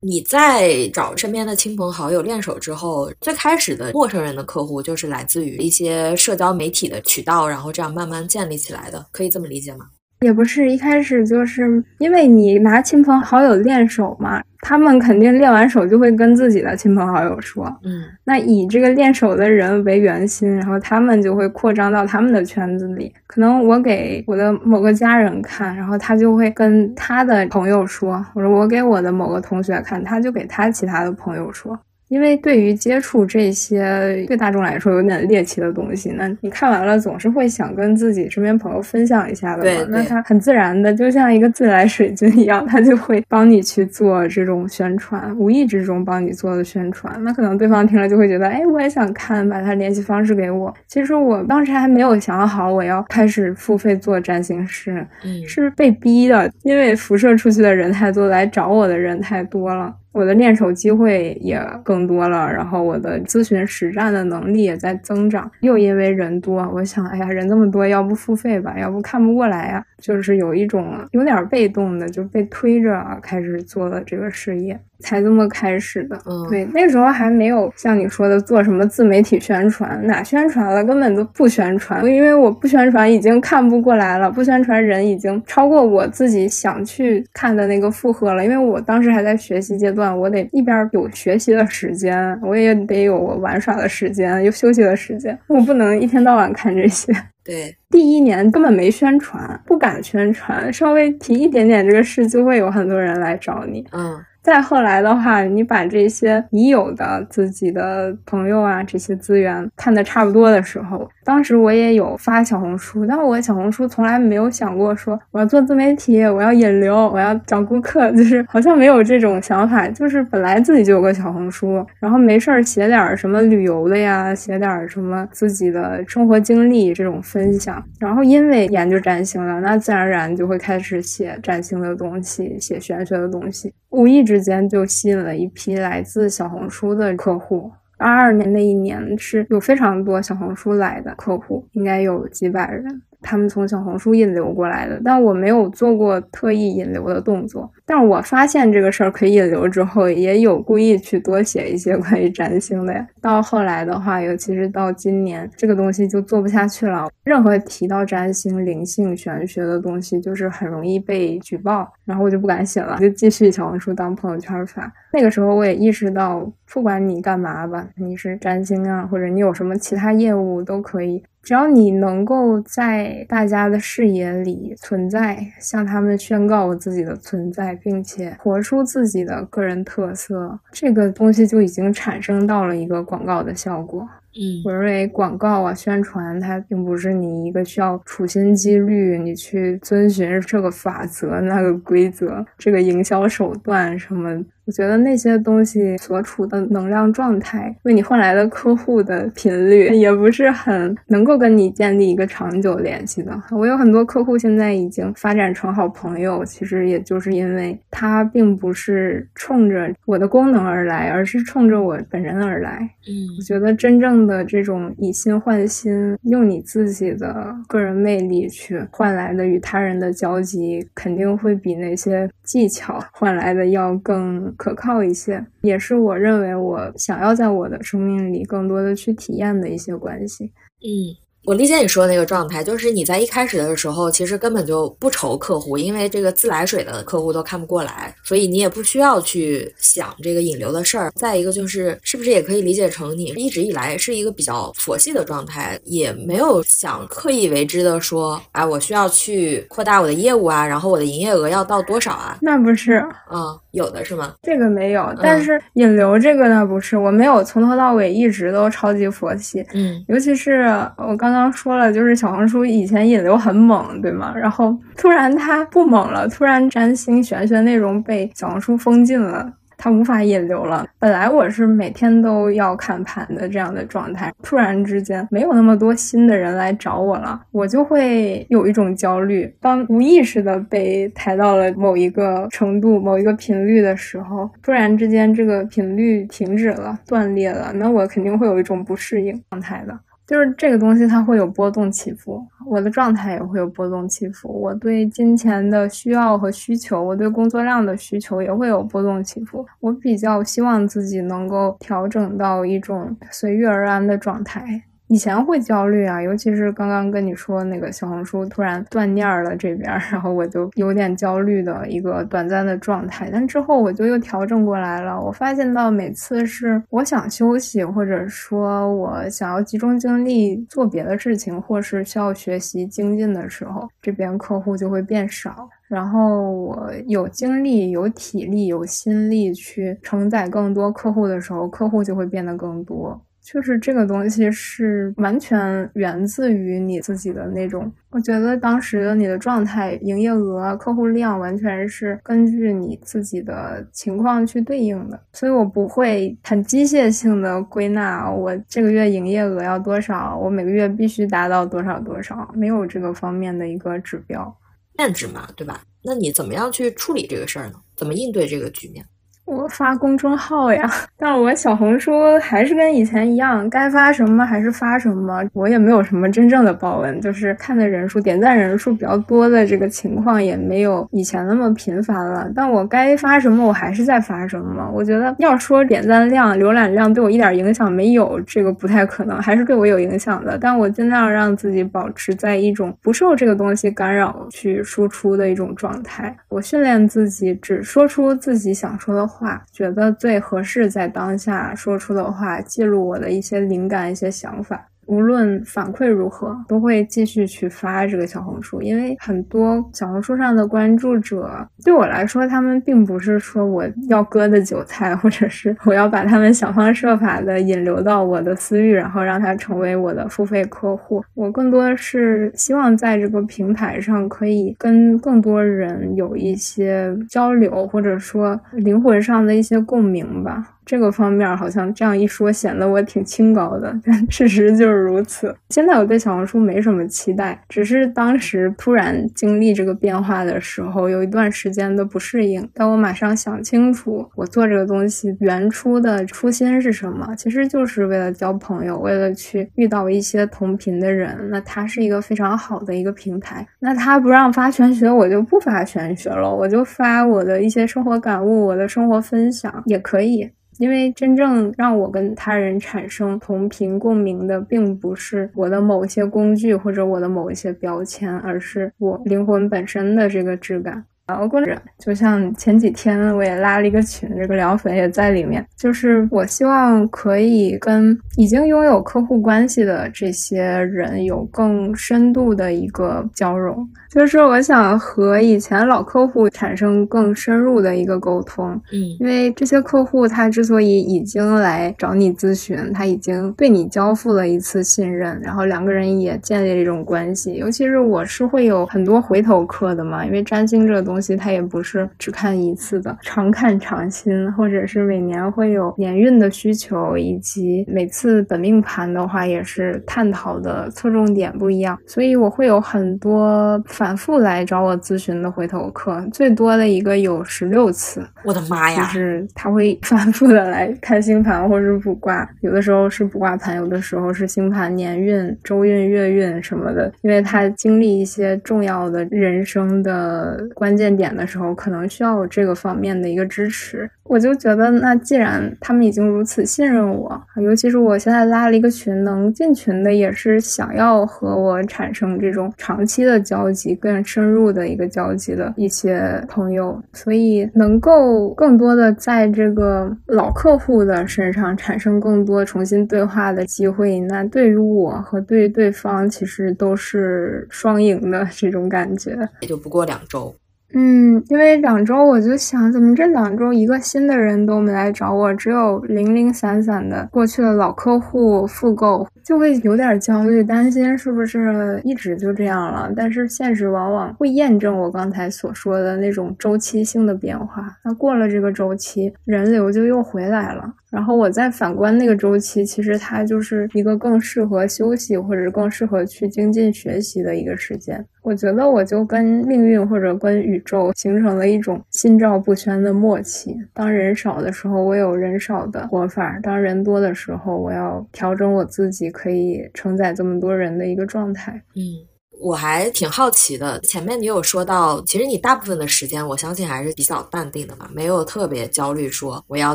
[0.00, 9.86] 你在找身边的亲朋好友练手之后，最开始的陌生人的客户就是来自于一些社交媒体的渠道，然后这样慢慢建立起来的，可以这么理解吗？
[10.20, 23.12] 也不是一开始就是因为你拿亲朋好友练手嘛，他们肯定练完手就会跟自己的亲朋好友说，嗯，那以这个练手的人为圆心，然后他们就会扩张到他们的圈子里。
[23.26, 31.78] 可能我给我的某个家人看，然后他就会跟他的朋友说，或者我给我的某个同学看，他就给他其他的朋友说。
[32.08, 39.86] 因为对于接触这些对大众来说有点猎奇的东西，那你看完了总是会想跟自己身边朋友分享一下的嘛。
[39.90, 47.14] 那他很自然的，就像一个自来水军一样，他就会帮你去做这种宣传，无意之中帮你做的宣传。
[47.22, 50.74] 那可能对方听了就会觉得，哎，我也想看，把他联系方式给我。
[50.86, 55.06] 其实我当时还没有想好我要开始付费做占星师，
[55.46, 59.94] 是被逼的，因为辐射出去的人太多，来找我的人太多了。
[60.18, 65.48] 我的练手机会也更多了，然后我的咨询实战的能力也在增长。
[65.60, 68.74] 又因为人多，我想，哎呀，人这么多，要不付费吧？
[68.76, 69.84] 要不看不过来呀？
[70.02, 74.80] 就是有一种有点被动的，就被推着开始做了这个事业。
[75.00, 97.12] 才这么开始的，嗯，对，那时候还没有像你说的做什么自媒体宣传，哪宣传了，根本都不宣传，因为我不宣传已经看不过来了，不宣传人已经超过我自己想去看的那个负荷了，因为我当时还在学习阶段，我得一边有学习的时间，我也得有我玩耍的时间，有休息的时间，我不能一天到晚看这些。
[97.48, 104.20] 对，第一年根本没宣传，不敢宣传，稍微提一点点这个事，就会有很多人来找你，嗯。
[104.40, 119.86] 再后来的话，你把这些已有的自己的朋友啊，这些资源看的差不多的时候，当时我也有发小红书，但我小红书从来没有想过说我要做自媒体，我要引流，我要找顾客，就是好像没有这种想法。
[119.88, 127.80] 就是本来自己就有个小红书，然后没事儿写点什么旅游的呀，写点什么自己的生活经历这种分分享。
[128.00, 133.72] 然后因为研究占星了，那自然而然就会开始写占星的东西，写玄学的东西。
[133.90, 137.70] 无意之间就吸引了一批来自小红书的客户。
[137.96, 143.02] 二二年那一年是有非常多小红书来的客户，应该有几百人。
[143.20, 147.72] 他们从小红书引流过来的，但我没有做过特意引流的动作。
[147.90, 153.06] 但是我发现这个事儿可以引流之后，也有故意去多写一些 关于占星的呀。
[153.22, 157.08] 到后来的话，尤其是到今年，这个东西就做不下去了。
[157.24, 164.92] 任何提到占星、灵性、玄学的东西，就是很容易被举报，然后我就不敢写了，就继续小红书当朋友圈发。
[165.10, 171.22] 那个时候我也意识到，不管你干嘛吧，你是占星啊，或者你有什么其他业务都可以。
[171.40, 184.06] 只要你能够在大家的视野里存在，向他们宣告我自己的存在，并且活出自己的个人特色，这个东西就已经产生到了一个广告的效果。
[184.34, 194.44] 嗯，我认为广告啊、宣传，它并不是你一个需要处心积虑，你去遵循这个法则、那个规则、这个营销手段什么。
[194.68, 203.32] 我觉得那些东西所处的能量状态，为你换来的客户的频率，也不是很能够跟你建立一个长久联系的。
[203.50, 212.78] 我有很多客户现在已经发展成好朋友，其实也就是因为他并不是冲着我的功能而来，而是冲着我本人而来。
[213.08, 224.54] 嗯，我觉得真正的这种以心换心，用你自己的个人魅力去换来的与他人的交集，肯定会比那些技巧换来的要更。
[224.58, 230.52] 可靠一些，也是我认为我想要在我的生命里更多的去体验的一些关系。
[230.80, 241.10] 嗯，我理解你说的那个状态，就是你在一开始的时候，其实根本就不愁客户，因为这个自来水的客户都看不过来，所以你也不需要去想这个引流的事儿。
[241.16, 252.38] 再一个就是，是不是也可以理解成你一直以来是一个比较佛系的状态，也没有想刻意为之的说，哎，我需要去扩大我的业务啊，然后我的营业额要到多少啊？
[252.42, 253.02] 那不是，
[253.32, 254.34] 嗯，有的是吗？
[254.42, 260.64] 这个没有，但是引流这个倒，不是，我没有从头到尾一直都超级佛系，嗯，尤其是
[260.98, 261.38] 我刚刚。
[261.38, 264.34] 刚说了，就是小红书以前引流很猛，对吗？
[264.36, 269.48] 然后突然它不猛了，突然占星玄学内容被小红书封禁了，
[269.78, 270.86] 它无法引流了。
[270.98, 279.50] 本来我是每天都要看盘的这样的状态，突然之间没有那么多新的人来找我了，我就会有一种焦虑。
[279.60, 289.96] 当无意识的被抬到了某一个程度、某一个频率的时候，突然之间这个频率停止了、断裂了，那我肯定会有一种不适应状态的。
[290.28, 294.46] 就是这个东西，它会有波动起伏，我的状态也会有波动起伏。
[294.60, 299.66] 我对金钱的需要和需求，我对工作量的需求也会有波动起伏。
[299.80, 304.82] 我比较希望自己能够调整到一种随遇而安的状态。
[305.08, 313.28] 以前会焦虑啊，尤其是刚刚跟你说那个小红书突然断念了这边， 然后我就有点焦虑的一个短暂的状态。
[313.32, 315.18] 但之后我就又调整过来了。
[315.20, 325.68] 我发现到每次是我想休息，或者说我想要集中精力做别的事情，或是需要学习精进的时候，这边客户就会变少。
[325.88, 333.18] 然后我有精力、有体力、有心力去承载更多客户的时候，客户就会变得更多。
[333.50, 354.54] 就是这个东西是完全源自于你自己的那种，我觉得当时的你的状态、营业额、客户量完全是根据你自己的情况去对应的，所以我不会很机械性的归纳我这个月营业额要多少，我每个月必须达到多少多少，没有这个方面的一个指标，
[354.98, 355.80] 限制嘛，对吧？
[356.04, 357.76] 那你怎么样去处理这个事儿呢？
[357.96, 359.02] 怎么应对这个局面？
[359.48, 365.42] 我发公众号呀， 但我小红书还是跟以前一样，该发什么还是发什么。
[365.54, 372.50] 我也没有什么真正的爆文，就是看的人数、点赞人数比较多的这个情况也没有以前那么频繁了。
[372.54, 374.86] 但我该发什么，我还是在发什么。
[374.92, 380.58] 我觉得要说点赞量、浏览量对我一点影响没有，这个不太可能，还是对我有影响的。
[380.60, 386.36] 但我尽量让自己保持在一种不受这个东西干扰去输出的一种状态。
[386.50, 389.37] 我训练自己只说出自己想说的话。
[389.38, 394.88] 话觉得最合适，在当下说出的话，记录我的一些灵感、一些想法。
[395.08, 411.24] 无论反馈如何，都会继续去发这个小红书，因为很多小红书上的关注者，对我来说，他们并不是说我要割的韭菜， 或者是我要把他们想方设法的引流到我的私域，然后让他成为我的付费客户。
[411.34, 420.74] 我更多的是希望在这个平台上可以跟更多人有一些交流，或者说灵魂上的一些共鸣吧。
[420.88, 425.54] 这个方面好像这样一说，显得我挺清高的，但 事实就是如此。
[425.68, 432.66] 现在我对小红书没什么期待，只是当时突然经历这个变化的时候，有一段时间的不适应。
[432.72, 441.36] 但我马上想清楚，我做这个东西原初的初心是什么，其实就是为了交朋友，为了去遇到一些同频的人。
[441.50, 443.66] 那它是一个非常好的一个平台。
[443.80, 450.50] 那他不让发玄学，我就不发玄学了，我就发我的一些生活感悟，我的生活分享也可以。
[450.78, 461.04] 因为真正让我跟他人产生同频共鸣的，并不是我的某些工具或者我的某一些标签，而是我灵魂本身的这个质感。
[461.28, 465.62] 然后，工者就像前几天我也拉了一个群，这个聊粉也在里面。
[465.76, 473.86] 就是我希望可以跟已经拥有客户关系的这些人有更深度的一个交融。
[474.10, 478.70] 就是我想和以前老客户产生更深入的一个沟通。
[478.90, 487.56] 嗯，因为这些客户他之所以已经来找你咨询，他已经对你交付了一次信任，然后两个人也建立了一种关系。
[487.56, 491.17] 尤其是我是会有很多回头客的嘛，因为占星这个东。
[491.18, 509.02] 东西它也不是只看一次的，常看常新，或者是每年会有年运的需求，以及每次本命盘的话也是探讨的侧重点不一样，所以我会有很多反复来找我咨询的回头客，最多的一个有十六次，我的妈呀！
[509.02, 521.07] 就是他会 反复的来看星盘或者卜卦，有的时候是卜卦盘，有的时候是星盘、年运、周运、月运什么的，因为他经历一些重要的人生的关键。
[521.14, 524.08] 点的时候，可能需要这个方面的一个支持。
[524.24, 549.48] 我就觉得，那既然他们已经如此信任我，尤其是我现在拉了一个群，能进群的也是想要和我产生这种长期的交集、更深入的一个交集的一些朋友，所以能够更多的在这个老客户的身上产生更多重新对话的机会，那对于我和对于对方其实都是双赢的这种感觉。
[549.60, 550.54] 也就不过两周。
[550.94, 563.12] 嗯，因为两周我就想，怎么这两周一个新的人都没来找我，只有零零散散的过去的老客户复购，就会有点焦虑，担心是不是一直就这样了。
[563.14, 567.96] 但是现实往往会验证我刚才所说的那种周期性的变化。
[568.02, 570.94] 那过了这个周期，人流就又回来了。
[571.10, 578.24] 然后我再反观那个周期，其实它就是一个更适合休息或者更适合去精进学习的一个时间。
[578.42, 583.74] 我觉得我就跟命运或者跟宇宙形成了一种心照不宣的默契。
[583.92, 591.82] 当人少的时候，我有人少的活法；当人多的时候，我要调整我自己，可以承载这么多人的一个状态。
[591.96, 592.27] 嗯。
[592.60, 599.94] 我还挺好奇的，前面你有说到，其实你大部分的时间，我相信还是比较淡定的嘛，没有特别焦虑，说我要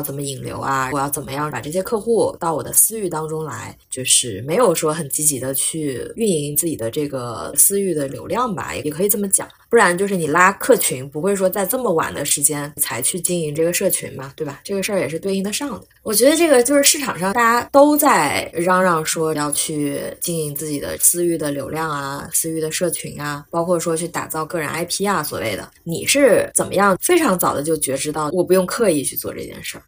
[0.00, 9.46] 怎么引流啊，我要怎么样把这些客户到我的私域当中来，就是没有说很积极的去运营自己的这个私域的流量吧，也可以这么讲。
[9.74, 14.60] 不然就是你拉客群，不会说在这么晚的时间才去经营这个社群嘛，对吧？
[14.62, 15.82] 这个事儿也是对应得上的。
[16.04, 25.68] 我觉得这个就是市场上大家都在嚷嚷说要去经营自己的私域的流量啊，私域的社群啊，包括说去打造个人 IP 啊，所谓的。
[25.82, 29.82] 你是怎么样非常早的就觉知到我不用刻意去做这件事儿？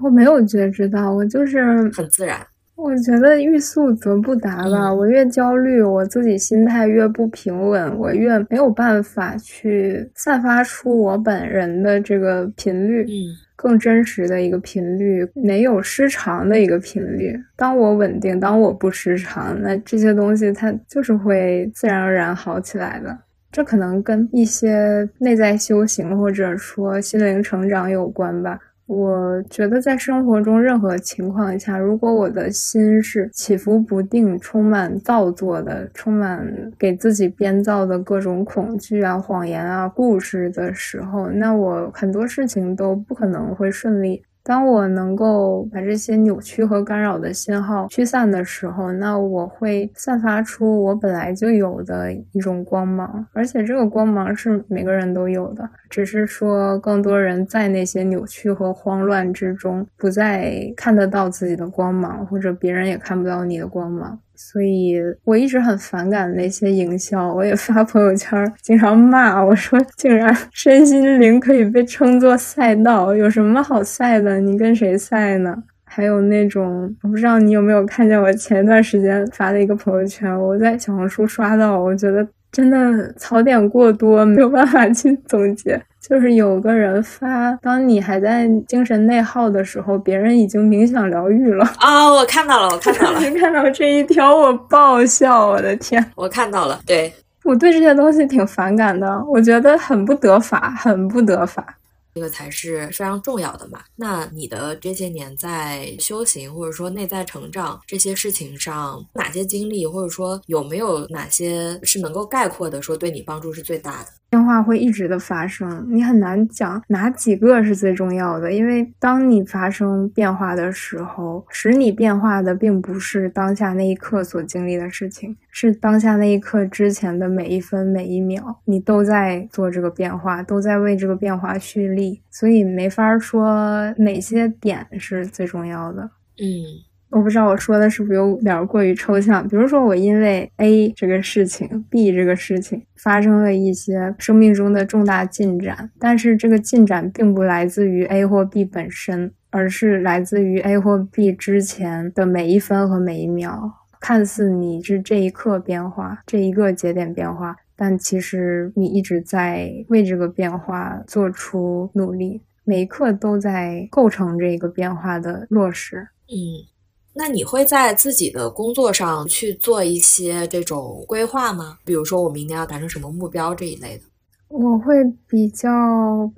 [0.00, 2.46] 我没有觉知到，我就是很自然。
[2.82, 4.92] 我觉得欲速则不达吧。
[4.92, 17.38] 我越焦虑，我自己心态越不平稳，我越没有办法去散发出我本人的这个频率，嗯，更真实的一个频率，没有失常的一个频率。
[17.56, 23.16] 当我稳定，当我不失常，那这些东西它就是会自然而然好起来的。
[23.52, 28.58] 这可能跟一些内在修行或者说心灵成长有关吧。
[28.94, 36.46] 我觉得在生活中任何情况下，如果我的心是起伏不定、充满造作的、充满
[36.78, 44.22] 给自己编造的各种恐惧啊、谎言啊、故事的时候，那我很多事情都不可能会顺利。
[44.44, 64.18] 当我能够把这些扭曲和干扰的信号驱散的时候，那我会散发出我本来就有的一种光芒，而且这个光芒是每个人都有的，只是说更多人在那些扭曲和慌乱之中，不再看得到自己的光芒，或者别人也看不到你的光芒。
[64.34, 74.40] 所以我一直很反感那些营销，我也发朋友圈，经常骂我说，竟然身心灵可以被称作赛道，有什么好赛的？
[74.40, 75.62] 你跟谁赛呢？
[75.84, 85.80] 还有那种，我不知道你有没有看见我前一段时间发的一个朋友圈，我在小红书刷到，我觉得真的槽点过多，没有办法去总结。
[86.02, 92.12] 就是有个人发，当你还在精神内耗的时候，别人已经冥想疗愈了啊！
[92.12, 96.04] 我看到了，我看到了， 看到这一条我爆笑，我的天！
[96.16, 97.12] 我看到了，对
[97.44, 101.78] 我对这些东西挺反感的，我觉得很不得法，很不得法。
[102.14, 103.78] 这个才是非常重要的嘛。
[103.96, 114.08] 那你的这些年在修行或者说内在成长这些事情上，哪些经历或者说有没有哪些是能够概括的说对你帮助是最大的？
[114.32, 136.04] 变化会一直的发生，你很难讲哪几个是最重要的，因为当你发生变化的时候，使你变化的并不是当下那一刻所经历的事情，是当下那一刻之前的每一分每一秒，你都在做这个变化，都在为这个变化蓄力，所以没法说哪些点是最重要的。
[136.38, 136.90] 嗯。
[137.12, 139.46] 我不知道我说的是不是有点过于抽象。
[139.46, 153.70] 比如说，我因为 A 这个事情、B 这个事情发生了一些生命中的重大进展，但是这个进展并不来自于 A 或 B 本身，而是来自于 A 或 B 之前的每一分和每一秒。
[154.00, 166.08] 看似你是这一刻变化，这一个节点变化，但其实你一直在为这个变化做出努力，每一刻都在构成这个变化的落实。
[166.26, 166.71] 嗯。
[167.14, 171.78] 那你会在自己的工作上去做一些这种规划吗？
[171.84, 174.04] 比如说我明年要达成什么目标这一类的？
[174.48, 174.94] 我会
[175.26, 175.68] 比较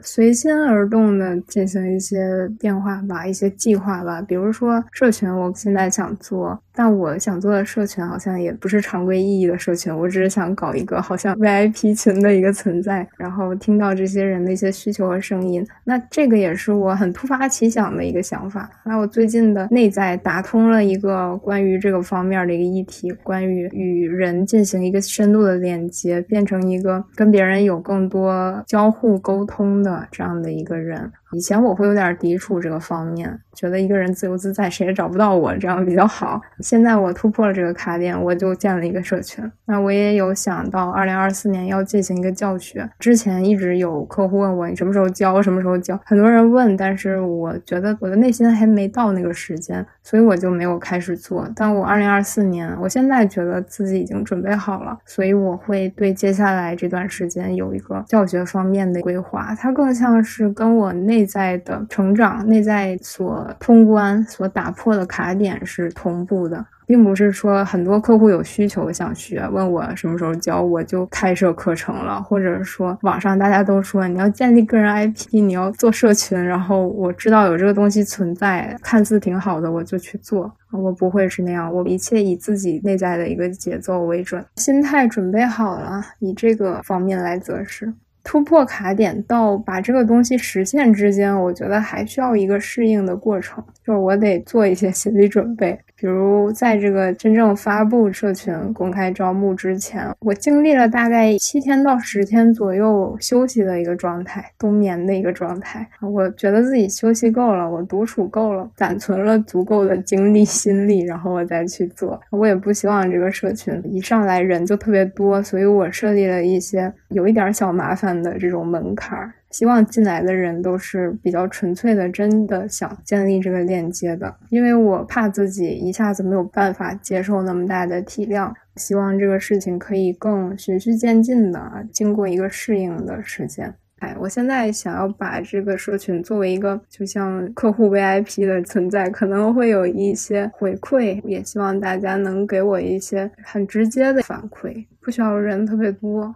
[0.00, 4.22] 随心而动的进行一些变化吧，一些计划吧。
[4.22, 15.66] 比如说社群，我现在想做，但我想做的社群好像也不是常规意义的社群，我只是想搞一个好像 VIP 群的一个存在，然后听到这些人的一些需求和声音。
[15.82, 18.70] 那这个也是我很突发奇想的一个想法。
[18.84, 28.04] 那我最近的内在打通了一个关于这个方面的一个议题，关于与人进行一个深度的链接，变成一个跟别人有更。
[28.14, 31.10] 多交互沟通的这样的一个人。
[31.32, 36.40] 以前我会有点抵触这个方面，觉得一个人自由自在，谁也找不到我，这样比较好。
[36.64, 39.44] 现在我突破了这个卡点，我就建了一个社群。
[39.66, 42.88] 那我也有想到，二零二四年要进行一个教学。
[42.98, 45.42] 之前一直有客户问我，你什么时候教？
[45.42, 46.00] 什么时候教？
[46.06, 51.46] 很多人问，但是我觉得我的内心还没到那个时间，所以我就没有开始做。
[51.54, 59.54] 但我二零二四年，我现在觉得自己已经准备好了，所以我会对接下来这段时间有一个教学方面的规划。
[59.58, 61.24] 它更像是跟我内。
[61.34, 66.53] 在的成长，内在所通关、所打破的卡点是同步的，
[66.86, 80.52] 并不是说很多客户有需求想学，问我什么时候教，我就开设课程了，或者说网上大家都说你要建立个人 IP，你要做社群，然后我知道有这个东西存在，看似挺好的，我就去做。
[80.70, 87.92] 我不会是那样，我一切以自己内在的一个节奏为准，心态准备好了，以这个方面来择是。
[88.24, 95.78] 突破卡点到把这个东西实现之间，我觉得还需要一个适应的过程，就是我得做一些心理准备。
[95.96, 105.88] 比如在这个真正发布社群公开招募之前，我经历了大概七天到十天左右休息的一个状态，冬眠的一个状态。
[106.00, 112.20] 我觉得自己休息够了，我独处够了，攒存了足够的精力心力，然后我再去做。
[112.30, 119.32] 我也不希望这个社群一上来人就特别多，所以我设立了一些有一点小麻烦的这种门槛儿。
[119.54, 128.52] 希望进来的人都是比较纯粹的，真的想建立这个链接的，因为我怕自己一下子没有办法接受那么大的体量。
[128.74, 133.72] 希望这个事情可以更循序渐进的，经过一个适应的时间。
[134.00, 146.34] 哎，我现在想要把这个社群作为一个就像客户 VIP 的存在，可能会有一些回馈，也希望大家能给我一些很直接的反馈，不需要人特别多。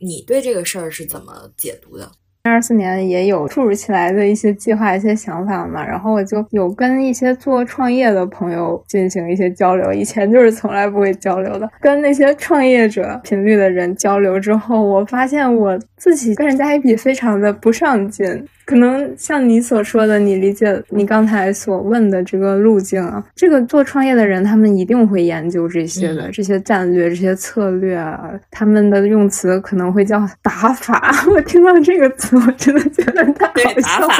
[0.00, 2.10] 你对这个事儿是怎么解读的？
[2.48, 9.92] 二四年也有突如其来的一些计划、一些想法嘛，然后我就有跟一些做创业的朋友进行一些交流。
[9.92, 18.26] 以前就是从来不会交流的，跟那些创业者频率的人交流之后，我发现我自己跟人家一比，非常的不上进。
[18.68, 31.10] 可能像你所说的，你理解你刚才所问的这个路径啊，这个做创业的人，他们一定会研究这些的，这些战略、这些策略啊，他们的用词可能会叫打法。
[31.32, 34.14] 我听到这个词，我真的觉得太好笑了。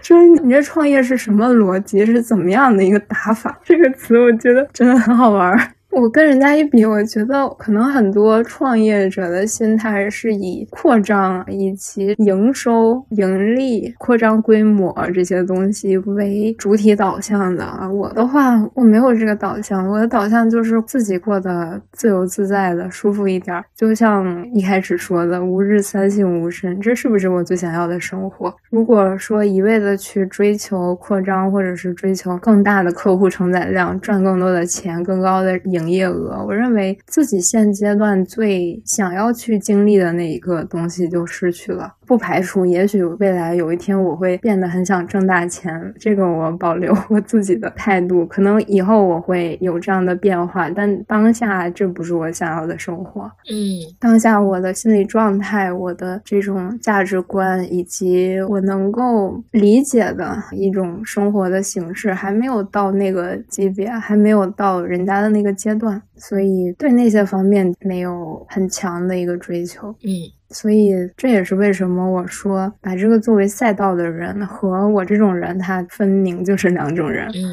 [0.00, 2.06] 说 你这创业是什么逻辑？
[2.06, 3.60] 是怎么样的一个打法？
[3.62, 5.54] 这个词我觉得真的很好玩。
[5.92, 17.66] 我跟人家一比，我觉得可能很多创业者的心态是以扩张以及营收、盈利、扩张规模这些东西为主体导向的。
[17.92, 23.62] 我的话，我没有这个导向，我的导向就是自己过得自由自在的、舒服一点。
[23.76, 28.54] 就像一开始说的“吾日三省吾身”，这是不是我最想要的生活？
[28.70, 41.94] 如果说一味的去追求扩张，或者是追求更大的客户承载量、赚更多的钱、更高的盈，营业额，我认为自己现阶段最想要去经历的那一个东西就失去了。
[42.12, 48.26] 不排除，也许未来有一天我会变得很想挣大钱，这个我保留我自己的态度。
[48.26, 53.22] 可能以后我会有这样的变化，但当下这不是我想要的生活。
[53.50, 69.88] 嗯，当下我的心理状态、我的这种价值观以及我能够理解的一种生活的形式，还没有到那个级别，还没有到人家的那个阶段，所以对那些方面没有很强的一个追求。
[70.04, 70.28] 嗯。
[70.52, 77.26] 所以这也是为什么我说把这个作为赛道的人和我这种人，他分明就是两种人。
[77.28, 77.52] 嗯，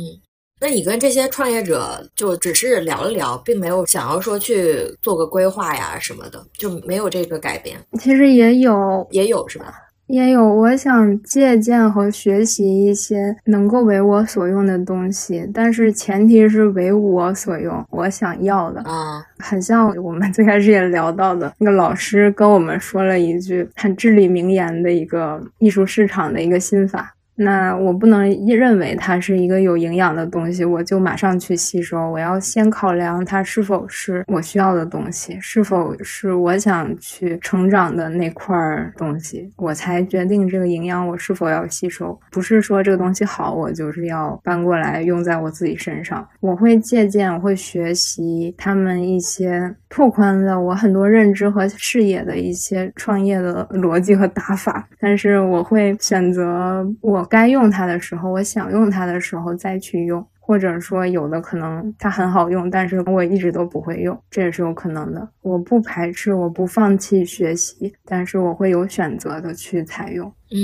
[0.61, 7.79] 那你跟这些创业者就只是聊了聊，并没有想要说去做个规划呀什么的，就没有这个改变。
[7.99, 9.73] 其实也有，也有是吧？
[10.09, 27.13] 也有，我想借鉴和学习一些能够为我所用的东西，但是前提是为我所用，我想要的啊，很像我们最开始也聊到的那个老师跟我们说了一句很至理名言的一个艺术市场的一个心法。
[27.41, 32.11] 那我不能认为它是一个有营养的东西，我就马上去吸收。
[32.11, 38.57] 我要先考量它是否是我需要的东西，是否是我想去成长的那块
[38.97, 42.19] 东西，我才决定这个营养我是否要吸收。
[42.29, 46.27] 不是说这个东西好，我就是要搬过来用在我自己身上。
[46.41, 65.27] 我会借鉴，我会学习他们一些拓宽了我很多认知和视野的一些创业的逻辑和打法，但是我会选择我该用它的时候，我想用它的时候再去用，或者说有的可能它很好用，但是我一直都不会用，这也是有可能的。
[65.41, 70.57] 我不排斥，我不放弃学习，但是我会有选择的去采用，嗯，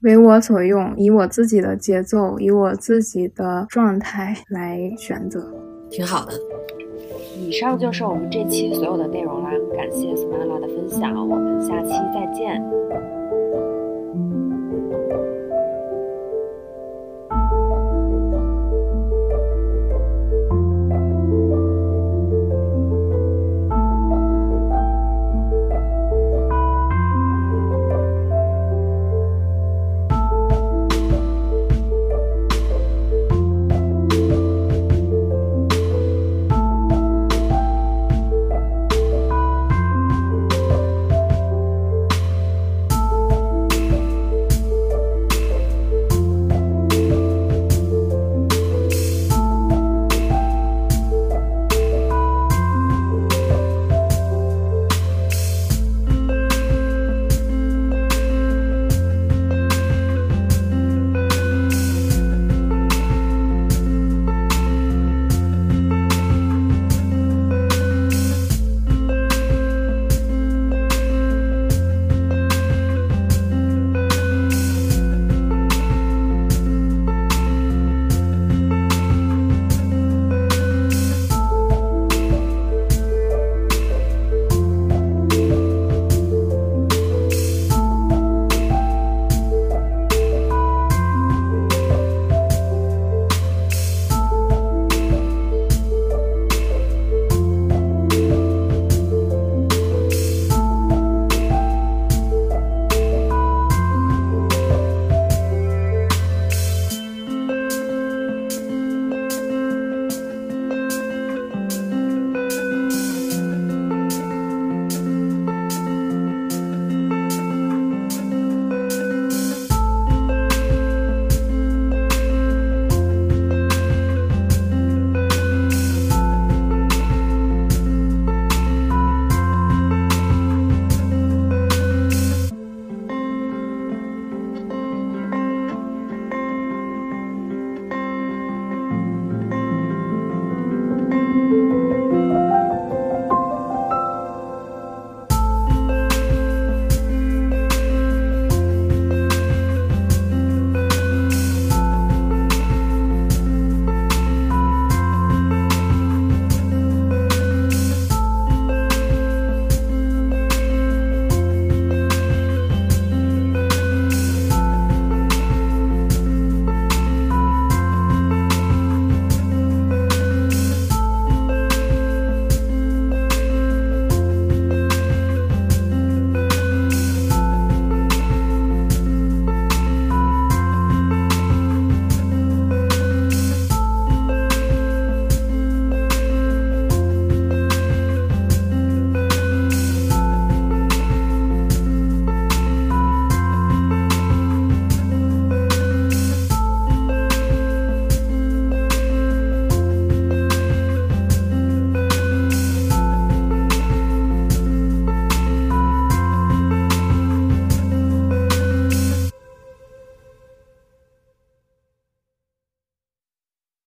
[0.00, 5.54] 为我所用，以我自己的节奏，以我自己的状态来选择，
[5.90, 6.32] 挺好的。
[7.38, 13.19] 以上就是我们这期所有的内容啦，感谢 Smala 的分享，我们下期再见。